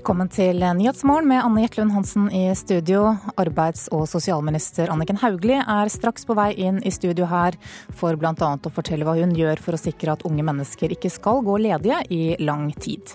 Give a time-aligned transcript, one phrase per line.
[0.00, 3.02] Velkommen til Nyhetsmorgen med Anne Jetlund Hansen i studio.
[3.36, 7.58] Arbeids- og sosialminister Anniken Hauglie er straks på vei inn i studio her
[8.00, 8.32] for bl.a.
[8.32, 11.98] å fortelle hva hun gjør for å sikre at unge mennesker ikke skal gå ledige
[12.16, 13.12] i lang tid.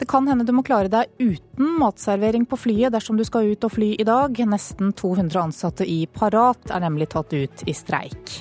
[0.00, 3.66] Det kan hende du må klare deg uten matservering på flyet dersom du skal ut
[3.68, 4.40] og fly i dag.
[4.48, 8.38] Nesten 200 ansatte i Parat er nemlig tatt ut i streik.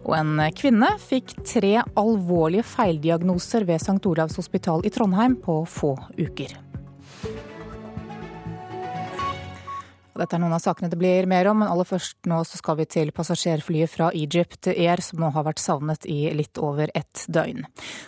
[0.00, 4.02] Og en kvinne fikk tre alvorlige feildiagnoser ved St.
[4.10, 6.58] Olavs hospital i Trondheim på få uker.
[10.20, 12.76] Dette er noen av sakene det blir mer om, men aller først nå så skal
[12.80, 17.24] vi til passasjerflyet fra Egypt Air, som nå har vært savnet i litt over ett
[17.32, 17.64] døgn.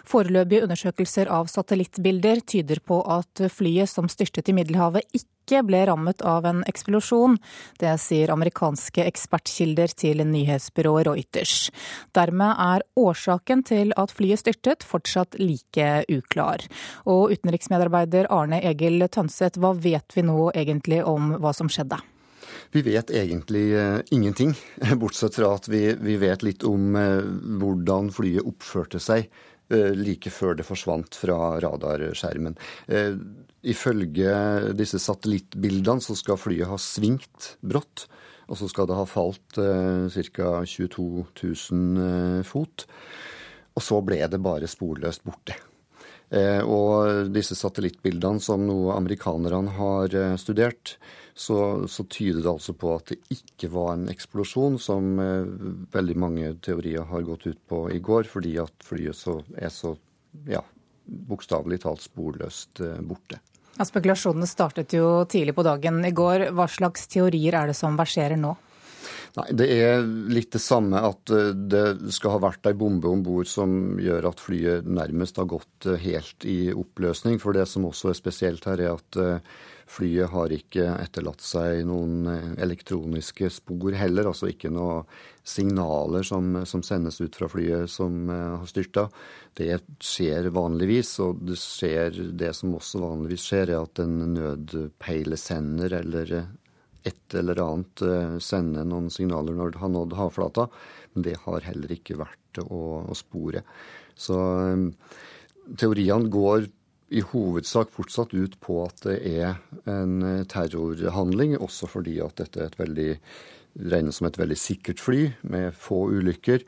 [0.08, 5.82] Foreløpige undersøkelser av satellittbilder tyder på at flyet som styrtet i Middelhavet, ikke ikke ble
[5.90, 7.36] rammet av en eksplosjon.
[7.82, 11.70] Det sier amerikanske ekspertkilder til nyhetsbyrået Reuters.
[12.14, 16.64] Dermed er årsaken til at flyet styrtet fortsatt like uklar.
[17.04, 22.00] Og utenriksmedarbeider Arne Egil Tønseth, hva vet vi nå egentlig om hva som skjedde?
[22.72, 24.54] Vi vet egentlig uh, ingenting,
[25.02, 27.20] bortsett fra at vi, vi vet litt om uh,
[27.60, 29.28] hvordan flyet oppførte seg
[29.72, 32.56] uh, like før det forsvant fra radarskjermen.
[33.62, 34.34] Ifølge
[34.74, 38.08] disse satellittbildene så skal flyet ha svingt brått.
[38.50, 40.48] Og så skal det ha falt eh, ca.
[40.66, 41.26] 22
[41.70, 42.86] 000 fot.
[43.72, 45.56] Og så ble det bare sporløst borte.
[46.32, 50.96] Eh, og disse satellittbildene som noe amerikanerne har eh, studert,
[51.34, 55.52] så, så, tyder det altså på at det ikke var en eksplosjon, som eh,
[55.92, 59.92] veldig mange teorier har gått ut på i går, fordi at flyet så, er så
[60.48, 60.64] ja,
[61.04, 63.42] bokstavelig talt sporløst borte.
[63.78, 66.50] Ja, spekulasjonene startet jo tidlig på dagen i går.
[66.52, 68.52] Hva slags teorier er det som verserer nå?
[69.38, 73.22] Nei, Det er litt det samme at eh, det skal ha vært ei bombe om
[73.24, 77.40] bord som gjør at flyet nærmest har gått eh, helt i oppløsning.
[77.40, 79.56] For det som også er spesielt her, er at eh,
[79.92, 84.30] flyet har ikke etterlatt seg noen elektroniske spor heller.
[84.30, 85.04] Altså ikke noen
[85.44, 89.08] signaler som, som sendes ut fra flyet som har styrta.
[89.58, 95.98] Det skjer vanligvis, og det skjer det som også vanligvis skjer, er at en nødpeilesender
[96.00, 96.36] eller
[97.02, 100.68] et eller annet eh, sender noen signaler når det har nådd havflata.
[101.12, 103.64] Men det har heller ikke vært å, å spore.
[104.14, 104.38] Så
[105.78, 106.68] teoriene går
[107.12, 109.58] i hovedsak fortsatt ut på at det er
[109.90, 113.12] en terrorhandling, også fordi at dette er veldig,
[113.92, 116.64] regnes som et veldig sikkert fly med få ulykker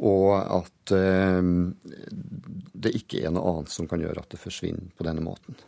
[0.00, 1.50] og at eh,
[2.72, 5.58] det ikke er noe annet som kan gjøre at det forsvinner på denne måten.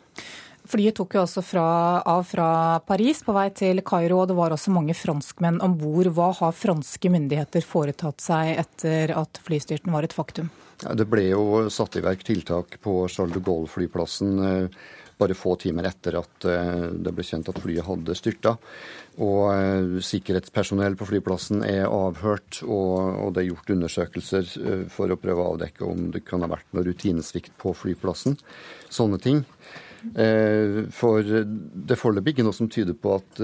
[0.69, 1.67] Flyet tok jo også fra,
[2.07, 6.07] av fra Paris på vei til Kairo, og det var også mange franskmenn om bord.
[6.15, 10.51] Hva har franske myndigheter foretatt seg etter at flystyrten var et faktum?
[10.83, 14.81] Ja, det ble jo satt i verk tiltak på Charles de Gaulle-flyplassen eh,
[15.19, 18.55] bare få timer etter at eh, det ble kjent at flyet hadde styrta.
[19.23, 24.51] Og eh, sikkerhetspersonell på flyplassen er avhørt, og, det er gjort undersøkelser
[24.91, 28.39] for å prøve å avdekke om det kan ha vært noe rutinesvikt på flyplassen.
[28.91, 29.43] Sånne ting.
[30.11, 33.39] For det er foreløpig ikke noe som tyder på at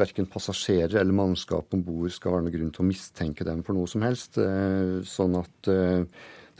[0.00, 3.76] verken passasjerer eller mannskap om bord skal være noen grunn til å mistenke dem for
[3.76, 4.40] noe som helst.
[4.40, 5.70] Sånn at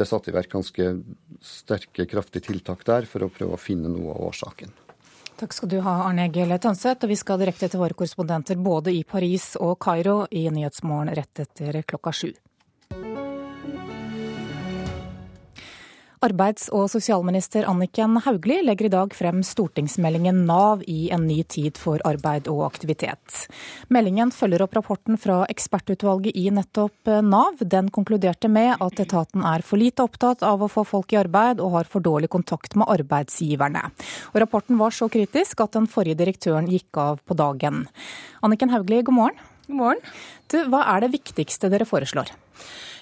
[0.00, 0.90] det er satt i verk ganske
[1.44, 4.72] sterke, kraftige tiltak der for å prøve å finne noe av årsaken.
[5.40, 7.06] Takk skal du ha, Arne Egil Tønseth.
[7.06, 11.44] Og vi skal direkte til våre korrespondenter både i Paris og Kairo i Nyhetsmorgen rett
[11.46, 12.32] etter klokka sju.
[16.20, 21.78] Arbeids- og sosialminister Anniken Hauglie legger i dag frem stortingsmeldingen Nav i en ny tid
[21.80, 23.46] for arbeid og aktivitet.
[23.88, 27.62] Meldingen følger opp rapporten fra ekspertutvalget i nettopp Nav.
[27.64, 31.64] Den konkluderte med at etaten er for lite opptatt av å få folk i arbeid
[31.64, 33.86] og har for dårlig kontakt med arbeidsgiverne.
[34.34, 37.86] Og rapporten var så kritisk at den forrige direktøren gikk av på dagen.
[38.44, 39.40] Anniken Hauglie, god morgen.
[39.70, 40.06] God morgen.
[40.52, 42.28] Du, hva er det viktigste dere foreslår?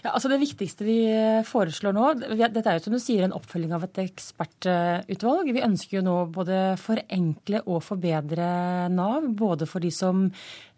[0.05, 2.06] Ja, altså Det viktigste vi eh, foreslår nå,
[2.39, 5.50] dette er jo som du sier en oppfølging av et ekspertutvalg.
[5.56, 8.49] Vi ønsker jo nå både forenkle og forbedre
[8.95, 9.27] Nav.
[9.39, 10.29] Både for de som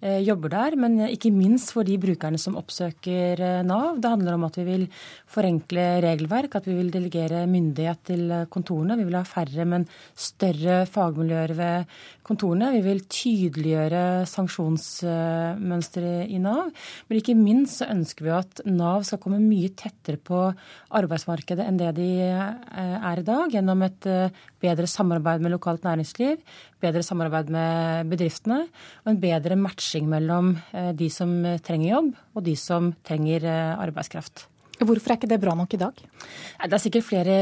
[0.01, 3.99] jobber der, men ikke minst for de brukerne som oppsøker eh, Nav.
[4.01, 4.87] Det handler om at vi vil
[5.31, 8.97] forenkle regelverk, at vi vil delegere myndighet til kontorene.
[8.97, 9.85] Vi vil ha færre, men
[10.17, 11.85] større fagmiljøer ved
[12.27, 12.73] kontorene.
[12.77, 16.71] Vi vil tydeliggjøre sanksjonsmønsteret i Nav.
[17.09, 20.55] Men ikke minst så ønsker vi at Nav skal komme mye tettere på
[20.97, 25.85] arbeidsmarkedet enn det de eh, er i dag, gjennom et eh, bedre samarbeid med lokalt
[25.87, 26.39] næringsliv,
[26.83, 28.63] bedre samarbeid med bedriftene
[29.05, 31.35] og en bedre matching mellom eh, de som
[31.65, 33.49] trenger jobb og de som trenger
[33.81, 34.47] arbeidskraft.
[34.81, 35.99] Hvorfor er ikke det bra nok i dag?
[36.01, 37.35] Det er sikkert flere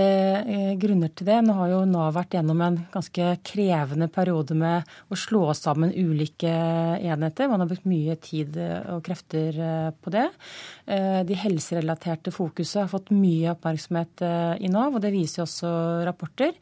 [0.43, 1.37] eh, grunner til det.
[1.47, 6.51] Nå har jo Nav vært gjennom en ganske krevende periode med å slå sammen ulike
[6.51, 7.51] enheter.
[7.51, 10.27] Man har brukt mye tid eh, og krefter eh, på det.
[10.89, 14.23] De helserelaterte fokuset har fått mye oppmerksomhet
[14.65, 15.73] i Nav, og det viser jo også
[16.09, 16.55] rapporter.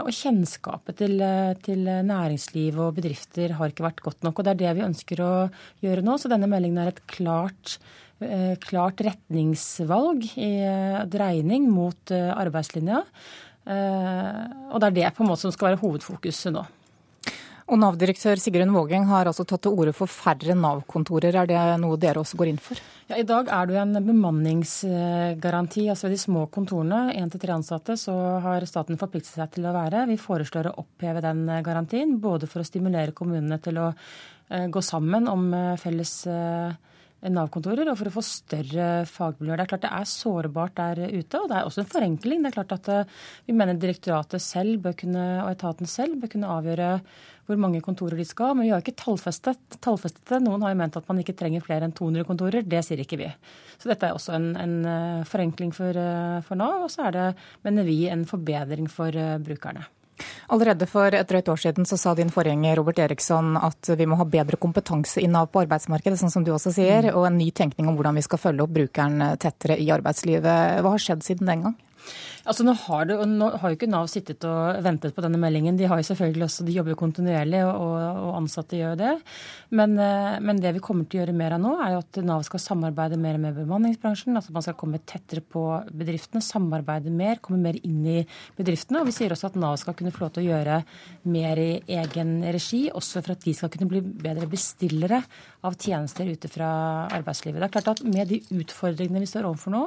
[0.00, 1.20] Og kjennskapet til,
[1.66, 4.40] til, næringsliv og bedrifter har ikke vært godt nok.
[4.40, 5.32] og Det er det vi ønsker å
[5.84, 6.16] gjøre nå.
[6.16, 8.03] Så denne meldingen er et klart Eh,
[8.62, 13.02] klart retningsvalg i eh, dreining mot eh, arbeidslinja.
[13.64, 16.66] Og det er det på en måte som skal være hovedfokuset nå.
[17.64, 21.32] Og Nav-direktør Sigrun Vågeng har altså tatt til orde for færre Nav-kontorer.
[21.40, 22.76] Er det noe dere også går inn for?
[23.08, 25.86] Ja, I dag er det jo en bemanningsgaranti.
[25.88, 28.12] altså Ved de små kontorene, én til tre ansatte, så
[28.44, 30.04] har staten forpliktet seg til å være.
[30.12, 33.94] Vi foreslår å oppheve den garantien, både for å stimulere kommunene til å
[34.44, 35.48] gå sammen om
[35.80, 36.18] felles
[37.32, 39.60] Nav-kontorer, og for å få større fagmiljøer.
[39.60, 42.42] Det er klart det er sårbart der ute, og det er også en forenkling.
[42.44, 43.14] Det er klart at eh,
[43.46, 46.90] Vi mener direktoratet selv bør kunne, og etaten selv bør kunne avgjøre
[47.44, 48.58] hvor mange kontorer de skal ha.
[48.58, 50.42] Men vi har ikke tallfestet, tallfestet det.
[50.44, 52.68] Noen har jo ment at man ikke trenger flere enn 200 kontorer.
[52.68, 53.32] Det sier ikke vi.
[53.78, 57.18] Så dette er også en, en eh, forenkling for, eh, for Nav, og så er
[57.18, 57.28] det,
[57.64, 59.88] mener vi, en forbedring for brukerne.
[60.54, 64.18] Allerede for et drøyt år siden så sa din forgjenger Robert Eriksson at vi må
[64.20, 67.16] ha bedre kompetanse i Nav på arbeidsmarkedet, sånn som du også sier, mm.
[67.16, 70.80] og en ny tenkning om hvordan vi skal følge opp brukeren tettere i arbeidslivet.
[70.84, 71.80] Hva har skjedd siden den gang?
[72.44, 75.78] Altså nå har, det, nå har, jo ikke Nav sittet og ventet på denne meldingen.
[75.78, 79.12] De har jo selvfølgelig også, de jobber jo kontinuerlig, og, og ansatte gjør det.
[79.74, 82.20] Men, eh, men, det vi kommer til å gjøre mer av nå, er jo at
[82.26, 84.36] Nav skal samarbeide mer med bemanningsbransjen.
[84.36, 88.18] altså man skal komme tettere på bedriftene, samarbeide mer, komme mer inn i
[88.58, 89.00] bedriftene.
[89.00, 90.82] Og vi sier også at Nav skal kunne få lov til å gjøre
[91.32, 95.22] mer i egen regi, også for at de skal kunne bli bedre bestillere
[95.64, 96.68] av tjenester ute fra
[97.08, 97.60] arbeidslivet.
[97.62, 99.82] Det er klart at Med de utfordringene vi står overfor nå,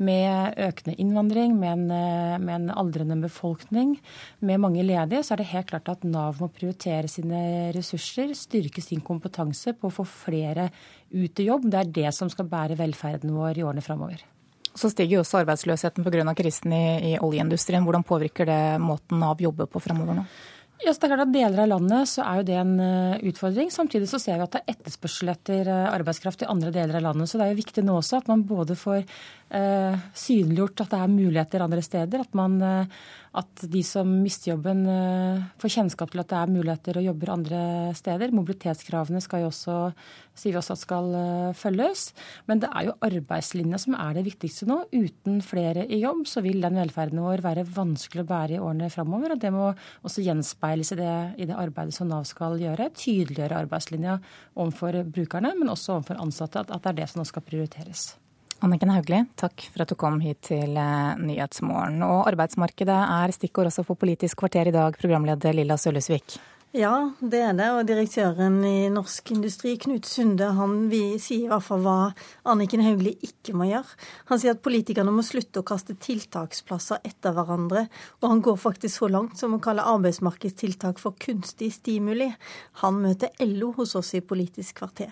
[0.00, 3.96] med økende innvandring, med en, med en, aldrende befolkning,
[4.40, 8.82] med mange ledige, så er det helt klart at Nav må prioritere sine ressurser, styrke
[8.84, 10.70] sin kompetanse på å få flere
[11.10, 11.66] ut i jobb.
[11.70, 14.22] Det er det som skal bære velferden vår i årene framover.
[14.70, 16.34] Så stiger jo også arbeidsløsheten pga.
[16.38, 17.82] krisen i, i oljeindustrien.
[17.84, 20.26] Hvordan påvirker det måten Nav jobber på framover nå?
[20.80, 23.24] Ja, så det er klart at Deler av landet så er jo det en eh,
[23.28, 23.68] utfordring.
[23.72, 27.04] Samtidig så ser vi at det er etterspørsel etter eh, arbeidskraft i andre deler av
[27.04, 27.28] landet.
[27.28, 31.00] Så det er jo viktig nå også at man både får eh, synliggjort at det
[31.04, 32.24] er muligheter andre steder.
[32.24, 33.02] At, man, eh,
[33.38, 37.32] at de som mister jobben eh, får kjennskap til at det er muligheter og jobber
[37.36, 37.60] andre
[37.94, 38.32] steder.
[38.34, 39.76] Mobilitetskravene skal jo også,
[40.34, 42.08] sier vi også at skal eh, følges.
[42.50, 44.80] Men det er jo arbeidslinja som er det viktigste nå.
[44.90, 48.90] Uten flere i jobb så vil den velferden vår være vanskelig å bære i årene
[48.90, 49.36] framover.
[49.36, 52.90] Og det må også gjenspeiles i det, i det arbeidet som Nav skal gjøre.
[52.98, 54.18] Tydeliggjøre arbeidslinja
[54.58, 56.66] overfor brukerne, men også overfor ansatte.
[56.66, 58.10] At, at det er det som nå skal prioriteres.
[58.60, 62.02] Anniken Hauglie, takk for at du kom hit til eh, Nyhetsmorgen.
[62.04, 66.36] Og arbeidsmarkedet er stikkord også for Politisk kvarter i dag, programleder Lilla Sølhusvik.
[66.76, 67.68] Ja, det er det.
[67.74, 71.94] Og direktøren i Norsk Industri, Knut Sunde, han vil, sier i hvert fall hva
[72.52, 73.96] Anniken Hauglie ikke må gjøre.
[74.28, 77.88] Han sier at politikerne må slutte å kaste tiltaksplasser etter hverandre.
[78.20, 82.28] Og han går faktisk så langt som å kalle arbeidsmarkedstiltak for kunstig stimuli.
[82.84, 85.10] Han møter LO hos oss i Politisk kvarter.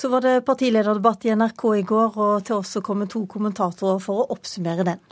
[0.00, 3.98] Så var det partilederdebatt i NRK i går, og til oss så kommer to kommentatorer
[4.00, 5.02] for å oppsummere den.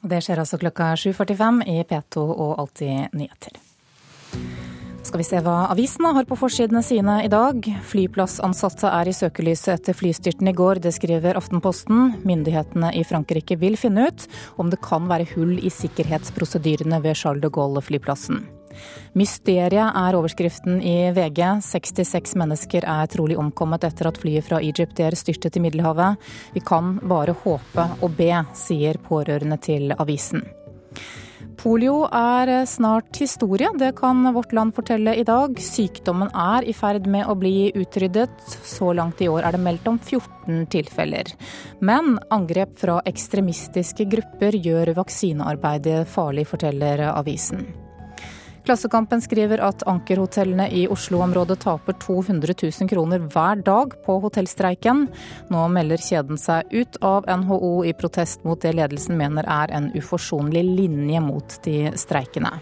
[0.00, 3.58] Det skjer altså klokka 7.45 i P2 og Alltid nyheter.
[5.04, 7.60] Skal vi se hva avisene har på forsidene sine i dag.
[7.90, 12.14] Flyplassansatte er i søkelyset etter flystyrten i går, det skriver Aftenposten.
[12.24, 17.44] Myndighetene i Frankrike vil finne ut om det kan være hull i sikkerhetsprosedyrene ved Charles
[17.44, 18.46] de Gaulle-flyplassen.
[19.18, 21.42] Mysteriet er overskriften i VG.
[21.66, 26.32] 66 mennesker er trolig omkommet etter at flyet fra Egypt Air styrtet i Middelhavet.
[26.54, 30.44] Vi kan bare håpe og be, sier pårørende til avisen.
[31.62, 35.54] Polio er snart historie, det kan Vårt Land fortelle i dag.
[35.62, 38.34] Sykdommen er i ferd med å bli utryddet.
[38.66, 41.30] Så langt i år er det meldt om 14 tilfeller.
[41.78, 47.68] Men angrep fra ekstremistiske grupper gjør vaksinearbeidet farlig, forteller avisen.
[48.62, 55.08] Klassekampen skriver at ankerhotellene i Oslo-området taper 200 000 kroner hver dag på hotellstreiken.
[55.50, 59.90] Nå melder kjeden seg ut av NHO i protest mot det ledelsen mener er en
[59.98, 62.54] uforsonlig linje mot de streikende.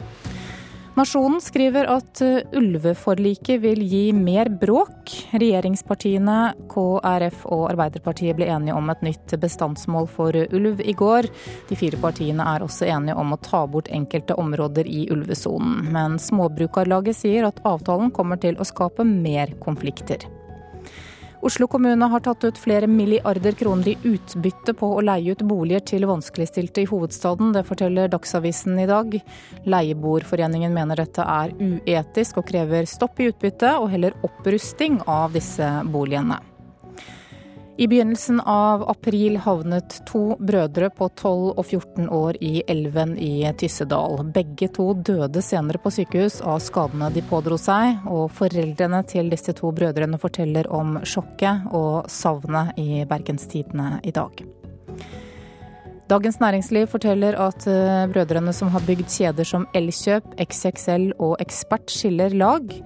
[0.99, 5.13] Nasjonen skriver at uh, ulveforliket vil gi mer bråk.
[5.31, 6.39] Regjeringspartiene,
[6.73, 11.31] KrF og Arbeiderpartiet ble enige om et nytt bestandsmål for ulv i går.
[11.71, 15.87] De fire partiene er også enige om å ta bort enkelte områder i ulvesonen.
[15.95, 20.27] Men Småbrukarlaget sier at avtalen kommer til å skape mer konflikter.
[21.43, 25.81] Oslo kommune har tatt ut flere milliarder kroner i utbytte på å leie ut boliger
[25.89, 27.55] til vanskeligstilte i hovedstaden.
[27.57, 29.17] Det forteller Dagsavisen i dag.
[29.65, 35.73] Leieboerforeningen mener dette er uetisk og krever stopp i utbytte og heller opprusting av disse
[35.89, 36.43] boligene.
[37.81, 43.49] I begynnelsen av april havnet to brødre på 12 og 14 år i elven i
[43.57, 44.19] Tyssedal.
[44.35, 49.55] Begge to døde senere på sykehus av skadene de pådro seg, og foreldrene til disse
[49.57, 54.45] to brødrene forteller om sjokket og savnet i Bergenstidene i dag.
[56.13, 61.89] Dagens Næringsliv forteller at eh, brødrene som har bygd kjeder som Elkjøp, XXL og Ekspert,
[61.89, 62.77] skiller lag.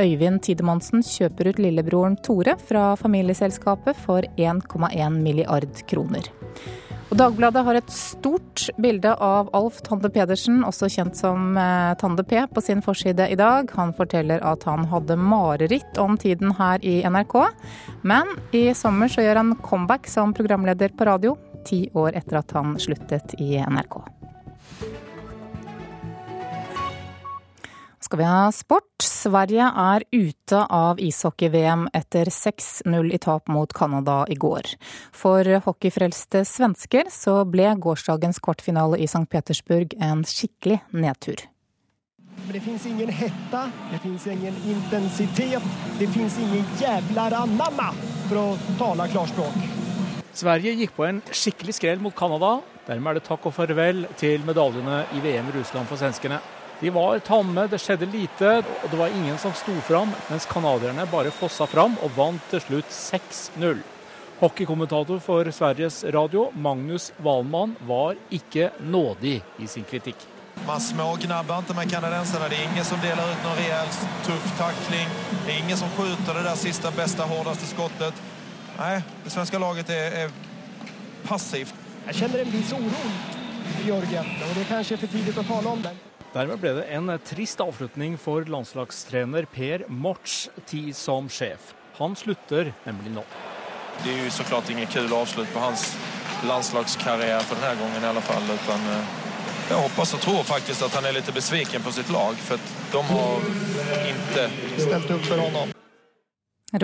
[0.00, 6.28] Øyvind Tidemansen kjøper ut lillebroren Tore fra familieselskapet for 1,1 milliard kroner.
[7.06, 12.24] Og Dagbladet har et stort bilde av Alf Tande Pedersen, også kjent som eh, Tande
[12.26, 13.70] P, på sin forside i dag.
[13.78, 17.38] Han forteller at han hadde mareritt om tiden her i NRK.
[18.02, 21.36] Men i sommer så gjør han comeback som programleder på radio,
[21.66, 24.00] ti år etter at han sluttet i NRK.
[28.06, 29.02] Skal vi ha sport.
[29.02, 34.68] Sverige er ute av ishockey-VM etter 6-0 i tap mot Canada i går.
[35.14, 39.26] For hockeyfrelste svensker så ble gårsdagens kvartfinale i St.
[39.30, 41.42] Petersburg en skikkelig nedtur.
[42.46, 45.64] Det fins ingen hetta, det fins ingen intensitet,
[45.98, 47.88] det fins ingen jævlar anamma,
[48.28, 48.46] for å
[48.78, 49.56] tale klarspråk.
[50.36, 52.60] Sverige gikk på en skikkelig skrell mot Canada.
[52.86, 56.38] Dermed er det takk og farvel til medaljene i VM i Russland for svenskene.
[56.80, 61.06] De var tamme, det skjedde lite, og det var ingen som sto fram, mens canadierne
[61.08, 63.78] bare fossa fram og vant til slutt 6-0.
[64.42, 70.26] Hockeykommentator for Sveriges Radio, Magnus Wahlmann, var ikke nådig i sin kritikk.
[70.66, 72.48] Man smågnabber ikke med canadenserne.
[72.52, 73.88] Det er ingen som deler ut noen reell
[74.26, 75.14] tøff takling.
[75.46, 78.20] Det er ingen som skyter det der siste, beste, hardeste skottet.
[78.76, 80.36] Nei, det svenske laget er, er
[81.24, 81.72] passivt.
[82.06, 83.06] Jeg kjenner en viss uro,
[83.86, 85.94] Jørgen, og det er kanskje for tidlig å tale om det.
[86.36, 91.70] Dermed ble det en trist avslutning for landslagstrener Per Morts tid som sjef.
[91.96, 93.22] Han slutter nemlig nå.
[94.02, 95.86] Det er jo så klart ingen kul avslutt på hans
[96.44, 98.50] landslagskarriere for denne gangen i alle fall.
[98.52, 99.14] Utan, eh,
[99.70, 102.60] jeg håper og tror faktisk at han er litt besviken på sitt lag, for
[102.92, 103.48] de har
[104.10, 104.44] ikke
[104.76, 105.72] stilt opp for ham.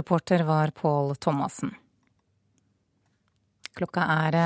[0.01, 1.77] Reporter var Pål Thomassen.
[3.77, 4.41] Klokka er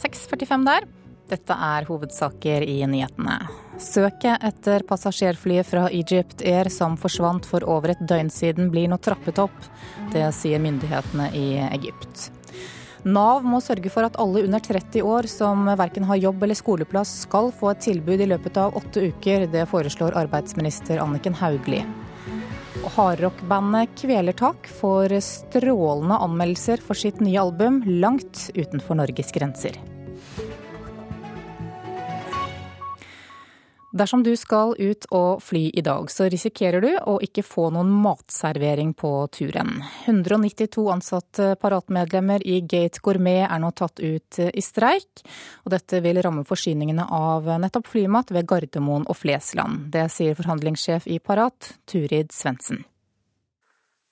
[0.00, 0.88] 6.45 eh, der.
[1.30, 3.36] Dette er hovedsaker i nyhetene.
[3.80, 8.98] Søket etter passasjerflyet fra Egypt Air som forsvant for over et døgn siden, blir nå
[8.98, 9.56] trappet opp.
[10.12, 12.28] Det sier myndighetene i Egypt.
[13.06, 17.14] Nav må sørge for at alle under 30 år som verken har jobb eller skoleplass,
[17.22, 19.46] skal få et tilbud i løpet av åtte uker.
[19.54, 21.86] Det foreslår arbeidsminister Anniken Hauglie.
[22.96, 29.78] Hardrockbandet Kvelertak får strålende anmeldelser for sitt nye album langt utenfor Norges grenser.
[33.90, 37.88] Dersom du skal ut og fly i dag, så risikerer du å ikke få noen
[37.90, 39.80] matservering på turen.
[40.06, 45.24] 192 ansatte paratmedlemmer i Gate Gourmet er nå tatt ut i streik.
[45.64, 49.90] og Dette vil ramme forsyningene av nettopp flymat ved Gardermoen og Flesland.
[49.90, 52.84] Det sier forhandlingssjef i Parat, Turid Svendsen.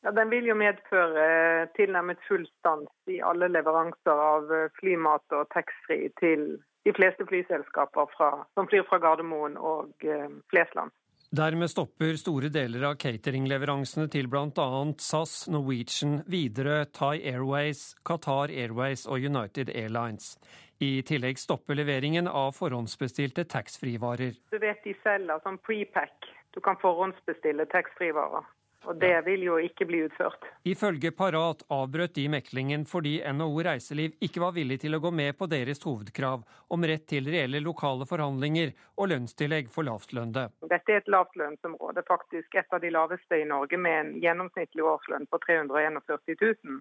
[0.02, 6.10] Ja, den vil jo medføre tilnærmet full stans i alle leveranser av flymat og taxfree
[6.18, 6.56] til
[6.86, 10.94] de fleste flyselskaper fra, som flyr fra Gardermoen og eh, Flesland.
[11.28, 14.68] Dermed stopper store deler av cateringleveransene til bl.a.
[14.96, 20.38] SAS, Norwegian, Widerøe, Thai Airways, Qatar Airways og United Airlines.
[20.80, 24.38] I tillegg stopper leveringen av forhåndsbestilte taxfree-varer.
[24.48, 26.30] Du vet de selger som prepack.
[26.56, 28.46] Du kan forhåndsbestille taxfree-varer.
[28.88, 30.46] Og det vil jo ikke bli utført.
[30.64, 35.36] Ifølge Parat avbrøt de meklingen fordi NHO Reiseliv ikke var villig til å gå med
[35.36, 40.46] på deres hovedkrav om rett til reelle lokale forhandlinger og lønnstillegg for lavtlønte.
[40.72, 45.28] Dette er et lavtlønnsområde, faktisk et av de laveste i Norge, med en gjennomsnittlig årslønn
[45.28, 46.80] på 341 000.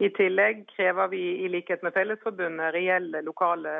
[0.00, 3.72] I tillegg krever vi i likhet med Fellesforbundet reelle lokale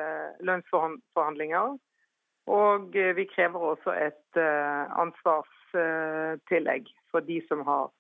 [0.44, 1.78] lønnsforhandlinger.
[2.52, 7.90] Og vi krever også et eh, ansvarstillegg for de som har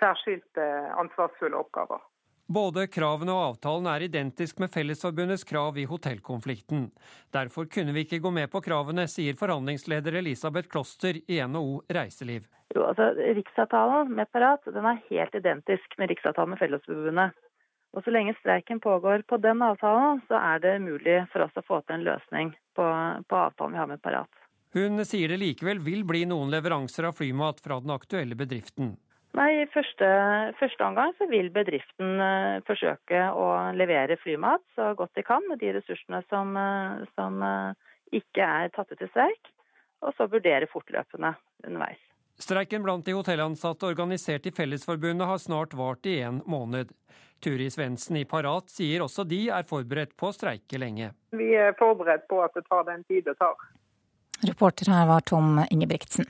[0.00, 0.60] særskilt
[0.98, 2.02] ansvarsfulle oppgaver.
[2.46, 6.84] Både kravene og avtalen er identisk med Fellesforbundets krav i hotellkonflikten.
[7.34, 12.46] Derfor kunne vi ikke gå med på kravene, sier forhandlingsleder Elisabeth Kloster i NHO Reiseliv.
[12.76, 17.34] Jo, altså Riksavtalen med Parat den er helt identisk med riksavtalen med Fellesforbundet.
[17.96, 21.66] Og Så lenge streiken pågår på den avtalen, så er det mulig for oss å
[21.66, 22.86] få til en løsning på,
[23.26, 24.45] på avtalen vi har med Parat.
[24.76, 28.90] Hun sier det likevel vil bli noen leveranser av flymat fra den aktuelle bedriften.
[29.36, 30.08] Nei, I første,
[30.60, 35.60] første omgang så vil bedriften uh, forsøke å levere flymat så godt de kan med
[35.60, 37.72] de ressursene som, uh, som uh,
[38.16, 39.48] ikke er tatt ut i streik,
[40.04, 41.32] og så vurdere fortløpende
[41.64, 42.02] underveis.
[42.36, 46.92] Streiken blant de hotellansatte organisert i Fellesforbundet har snart vart i en måned.
[47.40, 51.14] Turi Svendsen i Parat sier også de er forberedt på å streike lenge.
[51.32, 53.56] Vi er forberedt på at det tar den tid det tar.
[54.42, 56.26] Reporter her var Tom Ingebrigtsen.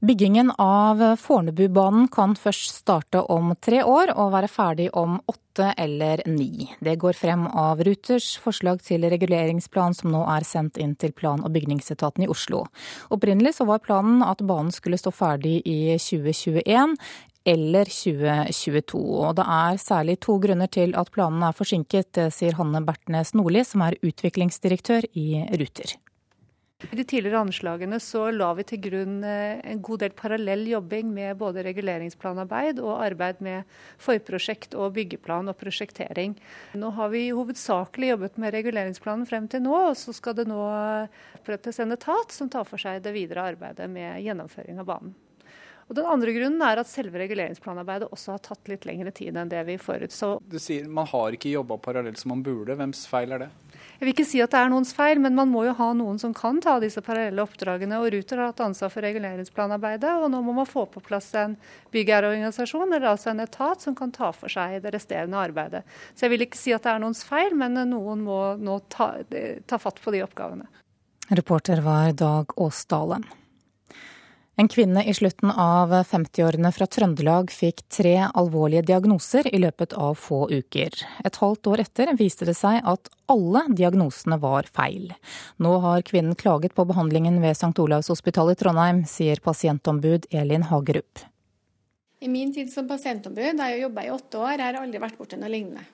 [0.00, 6.20] Byggingen av Fornebubanen kan først starte om tre år og være ferdig om åtte eller
[6.28, 6.68] ni.
[6.84, 11.40] Det går frem av Ruters forslag til reguleringsplan som nå er sendt inn til plan-
[11.40, 12.66] og bygningsetaten i Oslo.
[13.08, 16.94] Opprinnelig så var planen at banen skulle stå ferdig i 2021
[17.46, 19.00] eller 2022.
[19.00, 23.64] Og det er særlig to grunner til at planen er forsinket, sier Hanne Bertnes Nordli,
[23.64, 25.96] som er utviklingsdirektør i Ruter.
[26.84, 31.08] I de tidligere anslagene så la vi til grunn eh, en god del parallell jobbing
[31.08, 36.36] med både reguleringsplanarbeid og arbeid med forprosjekt og byggeplan og prosjektering.
[36.76, 40.60] Nå har vi hovedsakelig jobbet med reguleringsplanen frem til nå, og så skal det nå
[41.40, 45.16] opprettes en etat som tar for seg det videre arbeidet med gjennomføring av banen.
[45.86, 49.50] Og Den andre grunnen er at selve reguleringsplanarbeidet også har tatt litt lengre tid enn
[49.52, 50.32] det vi forutså.
[50.42, 52.74] Du sier man har ikke jobba parallelt som man burde.
[52.74, 53.48] Hvems feil er det?
[53.96, 56.18] Jeg vil ikke si at det er noens feil, men man må jo ha noen
[56.20, 58.00] som kan ta disse parallelle oppdragene.
[58.02, 61.54] og Ruter har hatt ansvar for reguleringsplanarbeidet, og nå må man få på plass en
[61.94, 65.86] byggherreorganisasjon, eller altså en etat som kan ta for seg det resterende arbeidet.
[66.12, 69.14] Så jeg vil ikke si at det er noens feil, men noen må nå ta,
[69.70, 70.68] ta fatt på de oppgavene.
[71.30, 73.24] Reporter var Dag Åsdalen.
[74.56, 80.14] En kvinne i slutten av 50-årene fra Trøndelag fikk tre alvorlige diagnoser i løpet av
[80.16, 80.96] få uker.
[81.28, 85.10] Et halvt år etter viste det seg at alle diagnosene var feil.
[85.60, 87.74] Nå har kvinnen klaget på behandlingen ved St.
[87.84, 91.20] Olavs hospital i Trondheim, sier pasientombud Elin Hagerup.
[92.24, 95.20] I min tid som pasientombud, da jeg jobba i åtte år, har jeg aldri vært
[95.20, 95.84] borti noe lignende.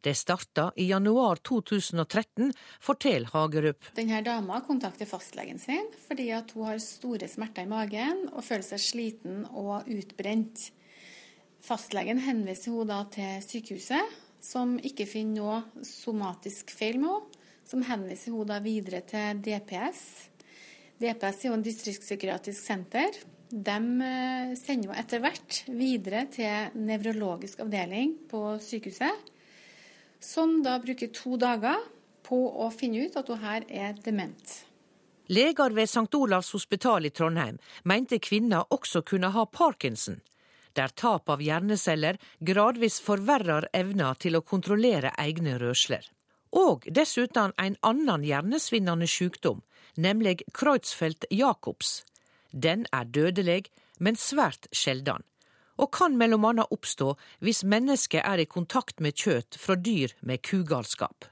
[0.00, 3.84] Det starta i januar 2013, forteller Hagerup.
[3.92, 8.80] Denne dama kontakter fastlegen sin fordi hun har store smerter i magen og føler seg
[8.80, 10.70] sliten og utbrent.
[11.60, 17.36] Fastlegen henviser hun da til sykehuset, som ikke finner noe somatisk feil med henne.
[17.70, 20.00] Som henviser hun da videre til DPS.
[20.98, 23.20] DPS er jo en distriktspsykiatrisk senter.
[23.52, 29.29] De eh, sender henne etter hvert videre til nevrologisk avdeling på sykehuset
[30.20, 31.80] som da bruker to dager
[32.26, 34.56] på å finne ut at hun her er dement.
[35.30, 36.10] Leger ved St.
[36.14, 40.20] Olavs hospital i Trondheim mente kvinna også kunne ha parkinson,
[40.74, 46.02] der tap av hjerneceller gradvis forverrer evna til å kontrollere egne rørsler.
[46.50, 49.62] Og dessuten en annen hjernesvinnende sykdom,
[49.94, 52.02] nemlig Kreutzfeldt-Jacobs.
[52.50, 55.22] Den er dødelig, men svært sjelden
[55.80, 57.14] og kan mellom annet oppstå
[57.44, 61.26] hvis mennesket er i kontakt med kjøtt fra dyr med kugalskap.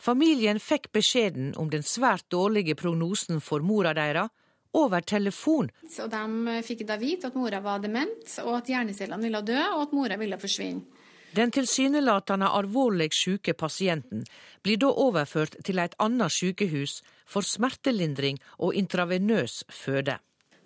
[0.00, 4.32] Familien fikk beskjeden om den svært dårlige prognosen for mora deres
[4.72, 5.68] over telefon.
[5.90, 9.82] Så De fikk da vite at mora var dement, og at hjernecellene ville dø, og
[9.88, 10.86] at mora ville forsvinne.
[11.30, 14.24] Den tilsynelatende alvorlig syke pasienten
[14.64, 20.16] blir da overført til et annet sykehus for smertelindring og intravenøs føde.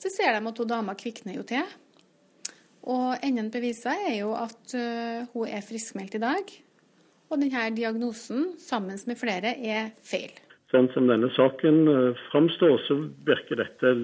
[0.01, 1.68] Så ser de at dama kvikner jo til.
[2.85, 6.55] Og enden på visa er jo at uh, hun er friskmeldt i dag.
[7.33, 10.35] Og denne diagnosen, sammen med flere, er feil.
[10.73, 13.94] Sånn som denne saken uh, framstår, så virker dette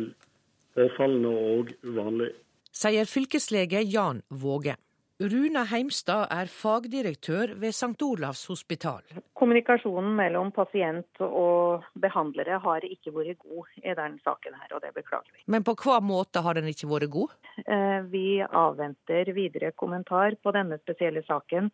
[0.78, 2.30] påfallende og uvanlig.
[2.72, 4.78] Sier fylkeslege Jan Våge.
[5.20, 7.98] Runa Heimstad er fagdirektør ved St.
[8.06, 9.02] Olavs hospital.
[9.36, 14.94] Kommunikasjonen mellom pasient og behandlere har ikke vært god i denne saken, her, og det
[14.96, 15.42] beklager vi.
[15.52, 17.36] Men på hva måte har den ikke vært god?
[17.66, 21.68] Eh, vi avventer videre kommentar på denne spesielle saken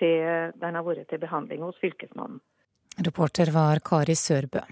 [0.00, 2.40] til den har vært til behandling hos Fylkesmannen.
[3.04, 4.64] Reporter var Kari Sørbø.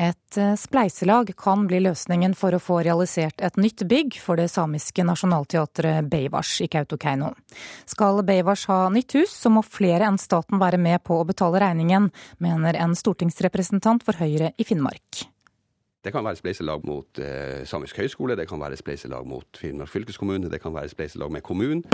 [0.00, 4.48] Et eh, spleiselag kan bli løsningen for å få realisert et nytt bygg for det
[4.48, 7.34] samiske nasjonalteatret Beivars i Kautokeino.
[7.84, 11.60] Skal Beivars ha nytt hus, så må flere enn staten være med på å betale
[11.60, 12.08] regningen,
[12.40, 15.26] mener en stortingsrepresentant for Høyre i Finnmark.
[16.02, 20.50] Det kan være spleiselag mot eh, Samisk høgskole, det kan være spleiselag mot Finnmark fylkeskommune,
[20.50, 21.84] det kan være spleiselag med kommunen.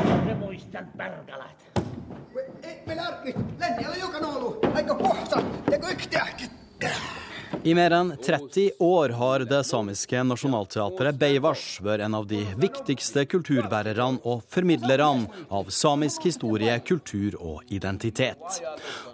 [7.65, 13.25] I mer enn 30 år har det samiske nasjonalteatret Beivars vært en av de viktigste
[13.27, 18.61] kulturbærerne og formidlerne av samisk historie, kultur og identitet.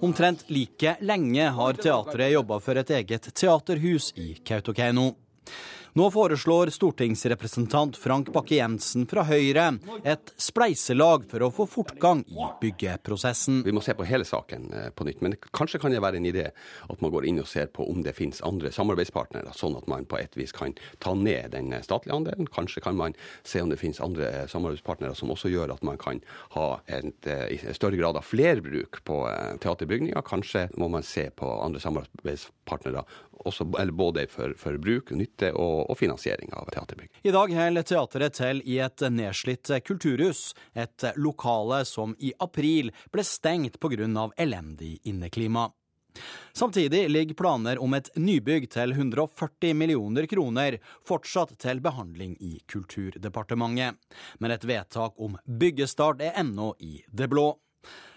[0.04, 5.14] Omtrent like lenge har teatret jobba for et eget teaterhus i Kautokeino.
[5.94, 9.68] Nå foreslår stortingsrepresentant Frank Bakke-Jensen fra Høyre
[10.02, 13.60] et spleiselag for å få fortgang i byggeprosessen.
[13.62, 16.26] Vi må se på hele saken eh, på nytt, men kanskje kan det være en
[16.26, 19.86] idé at man går inn og ser på om det finnes andre samarbeidspartnere, sånn at
[19.92, 22.50] man på et vis kan ta ned den statlige andelen.
[22.50, 23.14] Kanskje kan man
[23.46, 26.18] se om det finnes andre eh, samarbeidspartnere som også gjør at man kan
[26.56, 29.20] ha et, eh, i større grad av flerbruk på
[29.62, 30.26] teaterbygninger.
[30.26, 33.06] Kanskje må man se på andre samarbeidspartnere
[33.44, 37.20] også, både for, for, bruk, nytte og, og, finansiering av teaterbygg.
[37.22, 43.24] I dag holder teateret til i et nedslitt kulturhus, et lokale som i april ble
[43.24, 44.30] stengt pga.
[44.36, 45.70] elendig inneklima.
[46.52, 53.98] Samtidig ligger planer om et nybygg til 140 millioner kroner fortsatt til behandling i Kulturdepartementet.
[54.38, 57.48] Men et vedtak om byggestart er ennå i det blå.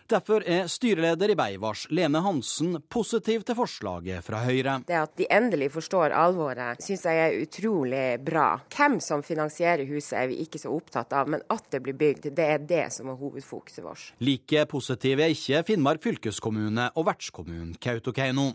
[0.08, 4.78] Derfor er styreleder i Beivars, Lene Hansen, positiv til forslaget fra Høyre.
[4.88, 8.46] Det at de endelig forstår alvoret, syns jeg er utrolig bra.
[8.72, 12.30] Hvem som finansierer huset er vi ikke så opptatt av, men at det blir bygd,
[12.38, 14.14] det er det som er hovedfokuset vårt.
[14.24, 18.54] Like positive er ikke Finnmark fylkeskommune og vertskommunen Kautokeino.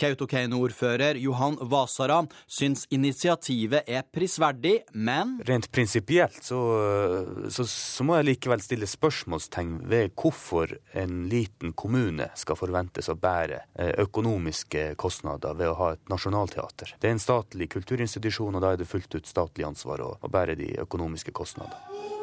[0.00, 6.60] Kautokeino-ordfører Johan Vasara syns initiativet er prisverdig, men Rent prinsipielt så,
[7.48, 13.18] så, så, må jeg likevel stille spørsmålstegn ved hvorfor en liten kommune skal forventes å
[13.20, 16.96] bære eh, økonomiske kostnader ved å ha et nasjonalteater.
[17.00, 20.32] Det er en statlig kulturinstitusjon, og da er det fullt ut statlig ansvar å, å
[20.32, 22.18] bære de økonomiske kostnadene.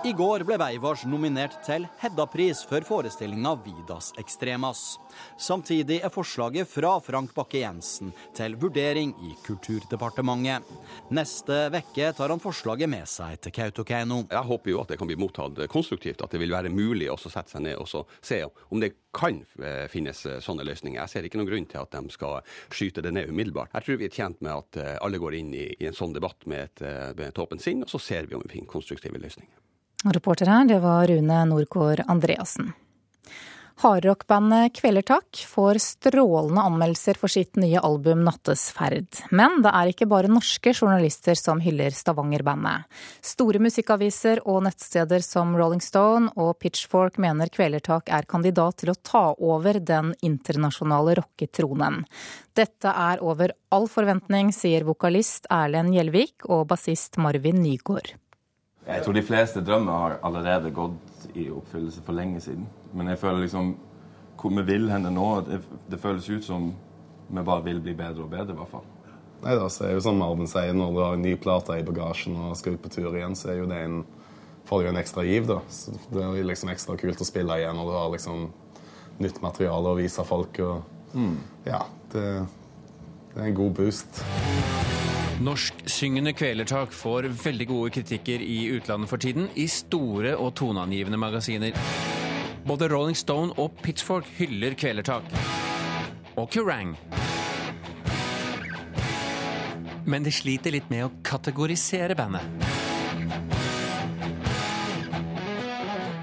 [0.00, 4.94] I går ble Veivars nominert til Hedda-pris for forestillinga Vidas Extremas.
[5.36, 10.64] Samtidig er forslaget fra Frank Bakke-Jensen til vurdering i Kulturdepartementet.
[11.12, 14.22] Neste vekke tar han forslaget med seg til Kautokeino.
[14.32, 17.20] Jeg håper jo at det kan bli mottatt konstruktivt, at det vil være mulig å
[17.20, 20.96] sette seg ned og se om det kan eh, finnes eh, sånne løsninger.
[21.02, 22.40] Jeg ser ikke noen grunn til at de skal
[22.72, 23.74] skyte det ned umiddelbart.
[23.76, 26.16] Jeg tror vi er tjent med at eh, alle går inn i, i en sånn
[26.16, 26.86] debatt med et,
[27.18, 29.58] med et åpent sinn, og så ser vi om vi finner konstruktive løsninger.
[30.04, 32.72] Reporter her, det var Rune Nordgård Andreassen.
[33.80, 39.22] Hardrockbandet Kvelertak får strålende anmeldelser for sitt nye album 'Nattesferd'.
[39.30, 42.84] Men det er ikke bare norske journalister som hyller Stavanger-bandet.
[43.24, 48.98] Store musikkaviser og nettsteder som Rolling Stone og Pitchfork mener Kvelertak er kandidat til å
[49.02, 52.04] ta over den internasjonale rocketronen.
[52.52, 58.12] Dette er over all forventning, sier vokalist Erlend Gjelvik og bassist Marvin Nygaard.
[58.90, 62.66] Jeg tror de fleste drømmer har allerede gått i oppfyllelse for lenge siden.
[62.92, 63.74] Men jeg føler liksom
[64.40, 66.70] hvor vi vil henne nå, det, det, føles ut som
[67.28, 68.86] vi bare vil bli bedre og bedre, i hvert fall.
[69.44, 71.84] Nei da, så er jo som Marvin sier, når du har en ny plate i
[71.84, 74.00] bagasjen og skal ut på tur igjen, så er jo det en
[74.68, 75.60] får jo en ekstra giv, da.
[75.72, 78.48] Så det er liksom ekstra kult å spille igjen når du har liksom
[79.20, 80.60] nytt materiale å vise folk.
[80.64, 81.36] Og mm.
[81.68, 82.26] ja, det,
[83.34, 84.22] det er en god boost.
[85.40, 91.72] Norsksyngende kvelertak får veldig gode kritikker i utlandet for tiden, i store og toneangivende magasiner.
[92.68, 95.24] Både Rolling Stone og Pitchfork hyller kvelertak.
[96.36, 96.92] Og Kerrang!
[100.04, 102.79] Men de sliter litt med å kategorisere bandet.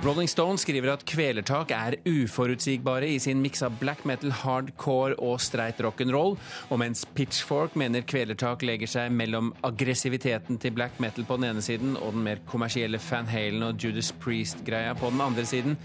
[0.05, 5.41] Rolling Stone skriver at Kvelertak er uforutsigbare i sin miks av black metal, hardcore og
[5.41, 6.36] streit rock'n'roll,
[6.69, 11.65] og mens Pitchfork mener Kvelertak legger seg mellom aggressiviteten til black metal på den ene
[11.65, 15.79] siden og den mer kommersielle Van Halen og Judas Priest-greia på den andre siden,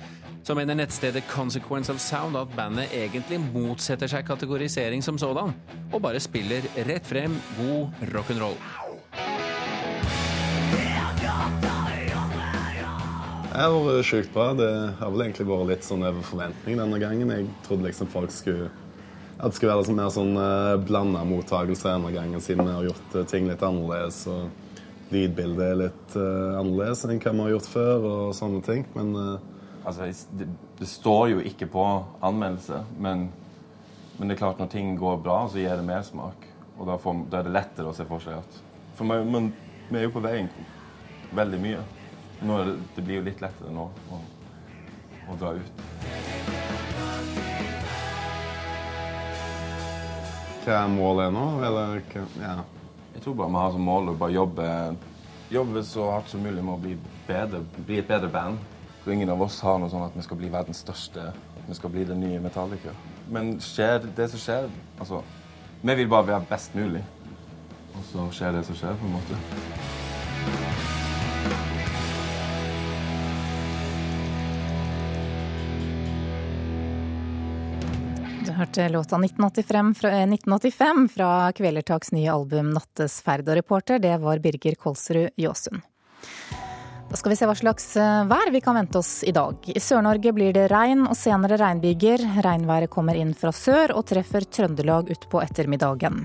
[0.44, 5.56] så mener nettstedet Consequence of Sound at bandet egentlig motsetter seg kategorisering som sådan,
[5.88, 8.60] og bare spiller rett frem god rock'n'roll.
[13.52, 14.46] Det har vært sjukt bra.
[14.56, 17.32] Det har vel egentlig vært litt sånn over forventning denne gangen.
[17.36, 18.70] Jeg trodde liksom folk skulle
[19.42, 22.84] at det skulle være sånn mer sånn uh, blanda mottakelse denne gangen, siden vi har
[22.86, 24.22] gjort uh, ting litt annerledes.
[24.30, 28.86] Og lydbildet er litt uh, annerledes enn hva vi har gjort før, og sånne ting.
[28.96, 29.16] Men
[29.82, 30.06] Altså,
[30.38, 30.46] det,
[30.78, 31.84] det, står jo ikke på
[32.22, 33.24] anmeldelse, men,
[34.18, 36.46] men, det er klart når ting går bra, så gir det mersmak.
[36.78, 38.60] Og da, får, da, er det lettere å se for seg at
[38.94, 39.50] For meg, men,
[39.90, 40.46] vi er jo på veien
[41.34, 41.82] veldig mye.
[42.42, 44.20] Det, det, blir jo litt lettere nå å,
[45.30, 45.82] å dra ut.
[50.62, 52.56] Hva er målet nå, eller hva ja.
[53.12, 54.66] Jeg tror bare vi har som mål å bare jobbe,
[55.52, 56.96] jobbe så hardt som mulig med å bli
[57.28, 58.58] bedre, bli et bedre band.
[59.04, 61.78] For ingen av oss har noe sånn at vi skal bli verdens største, at vi
[61.78, 62.94] skal bli den nye Metallica.
[63.30, 65.22] Men skjer det som skjer Altså,
[65.82, 67.04] vi vil bare være best mulig.
[67.92, 71.01] Og så skjer det som skjer, på en måte.
[78.56, 84.74] Hørte låta 1985 fra, 1985 fra Kvelertaks nye album 'Nattesferd', og reporter det var Birger
[84.74, 85.82] Kolsrud Jåsund.
[87.12, 89.58] Da skal vi se hva slags eh, vær vi kan vente oss i dag.
[89.68, 92.24] I Sør-Norge blir det regn og senere regnbyger.
[92.46, 96.22] Regnværet kommer inn fra sør og treffer Trøndelag utpå ettermiddagen.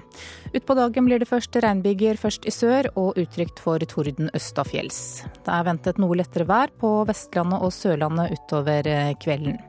[0.55, 5.01] Utpå dagen blir det først regnbyger først i sør og utrygt for torden østafjells.
[5.43, 9.59] Det er ventet noe lettere vær på Vestlandet og Sørlandet utover eh, kvelden.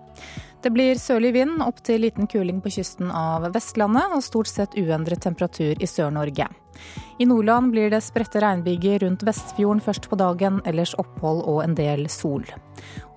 [0.63, 4.75] Det blir sørlig vind, opp til liten kuling på kysten av Vestlandet og stort sett
[4.75, 6.49] uendret temperatur i Sør-Norge.
[7.19, 11.79] I Nordland blir det spredte regnbyger rundt Vestfjorden først på dagen, ellers opphold og en
[11.79, 12.43] del sol.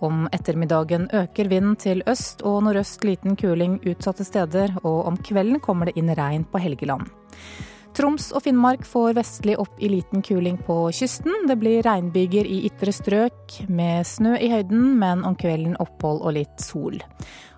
[0.06, 5.62] Om ettermiddagen øker vinden til øst og nordøst liten kuling utsatte steder, og om kvelden
[5.66, 7.10] kommer det inn regn på Helgeland.
[7.92, 11.34] Troms og Finnmark får vestlig opp i liten kuling på kysten.
[11.48, 16.38] Det blir regnbyger i ytre strøk med snø i høyden, men om kvelden opphold og
[16.40, 17.02] litt sol.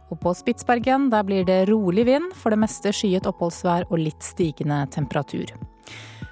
[0.10, 4.26] Og på Spitsbergen der blir det rolig vind, for det meste skyet oppholdsvær og litt
[4.26, 5.54] stigende temperatur.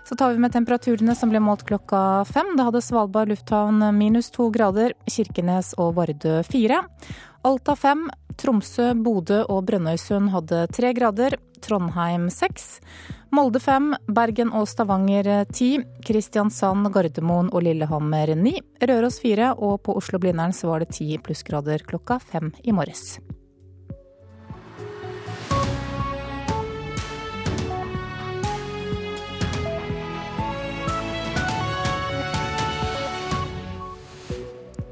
[0.06, 2.56] Så tar vi med temperaturene som ble målt klokka fem.
[2.58, 6.82] Da hadde Svalbard lufthavn minus to grader, Kirkenes og Vardø fire.
[7.48, 8.10] Alta fem,
[8.42, 12.82] Tromsø, Bodø og Brønnøysund hadde tre grader, Trondheim seks.
[13.32, 19.96] Molde fem, Bergen og Stavanger ti, Kristiansand, Gardermoen og Lillehammer ni, Røros fire, og på
[19.96, 23.22] Oslo-Blindern var det ti plussgrader klokka fem i morges.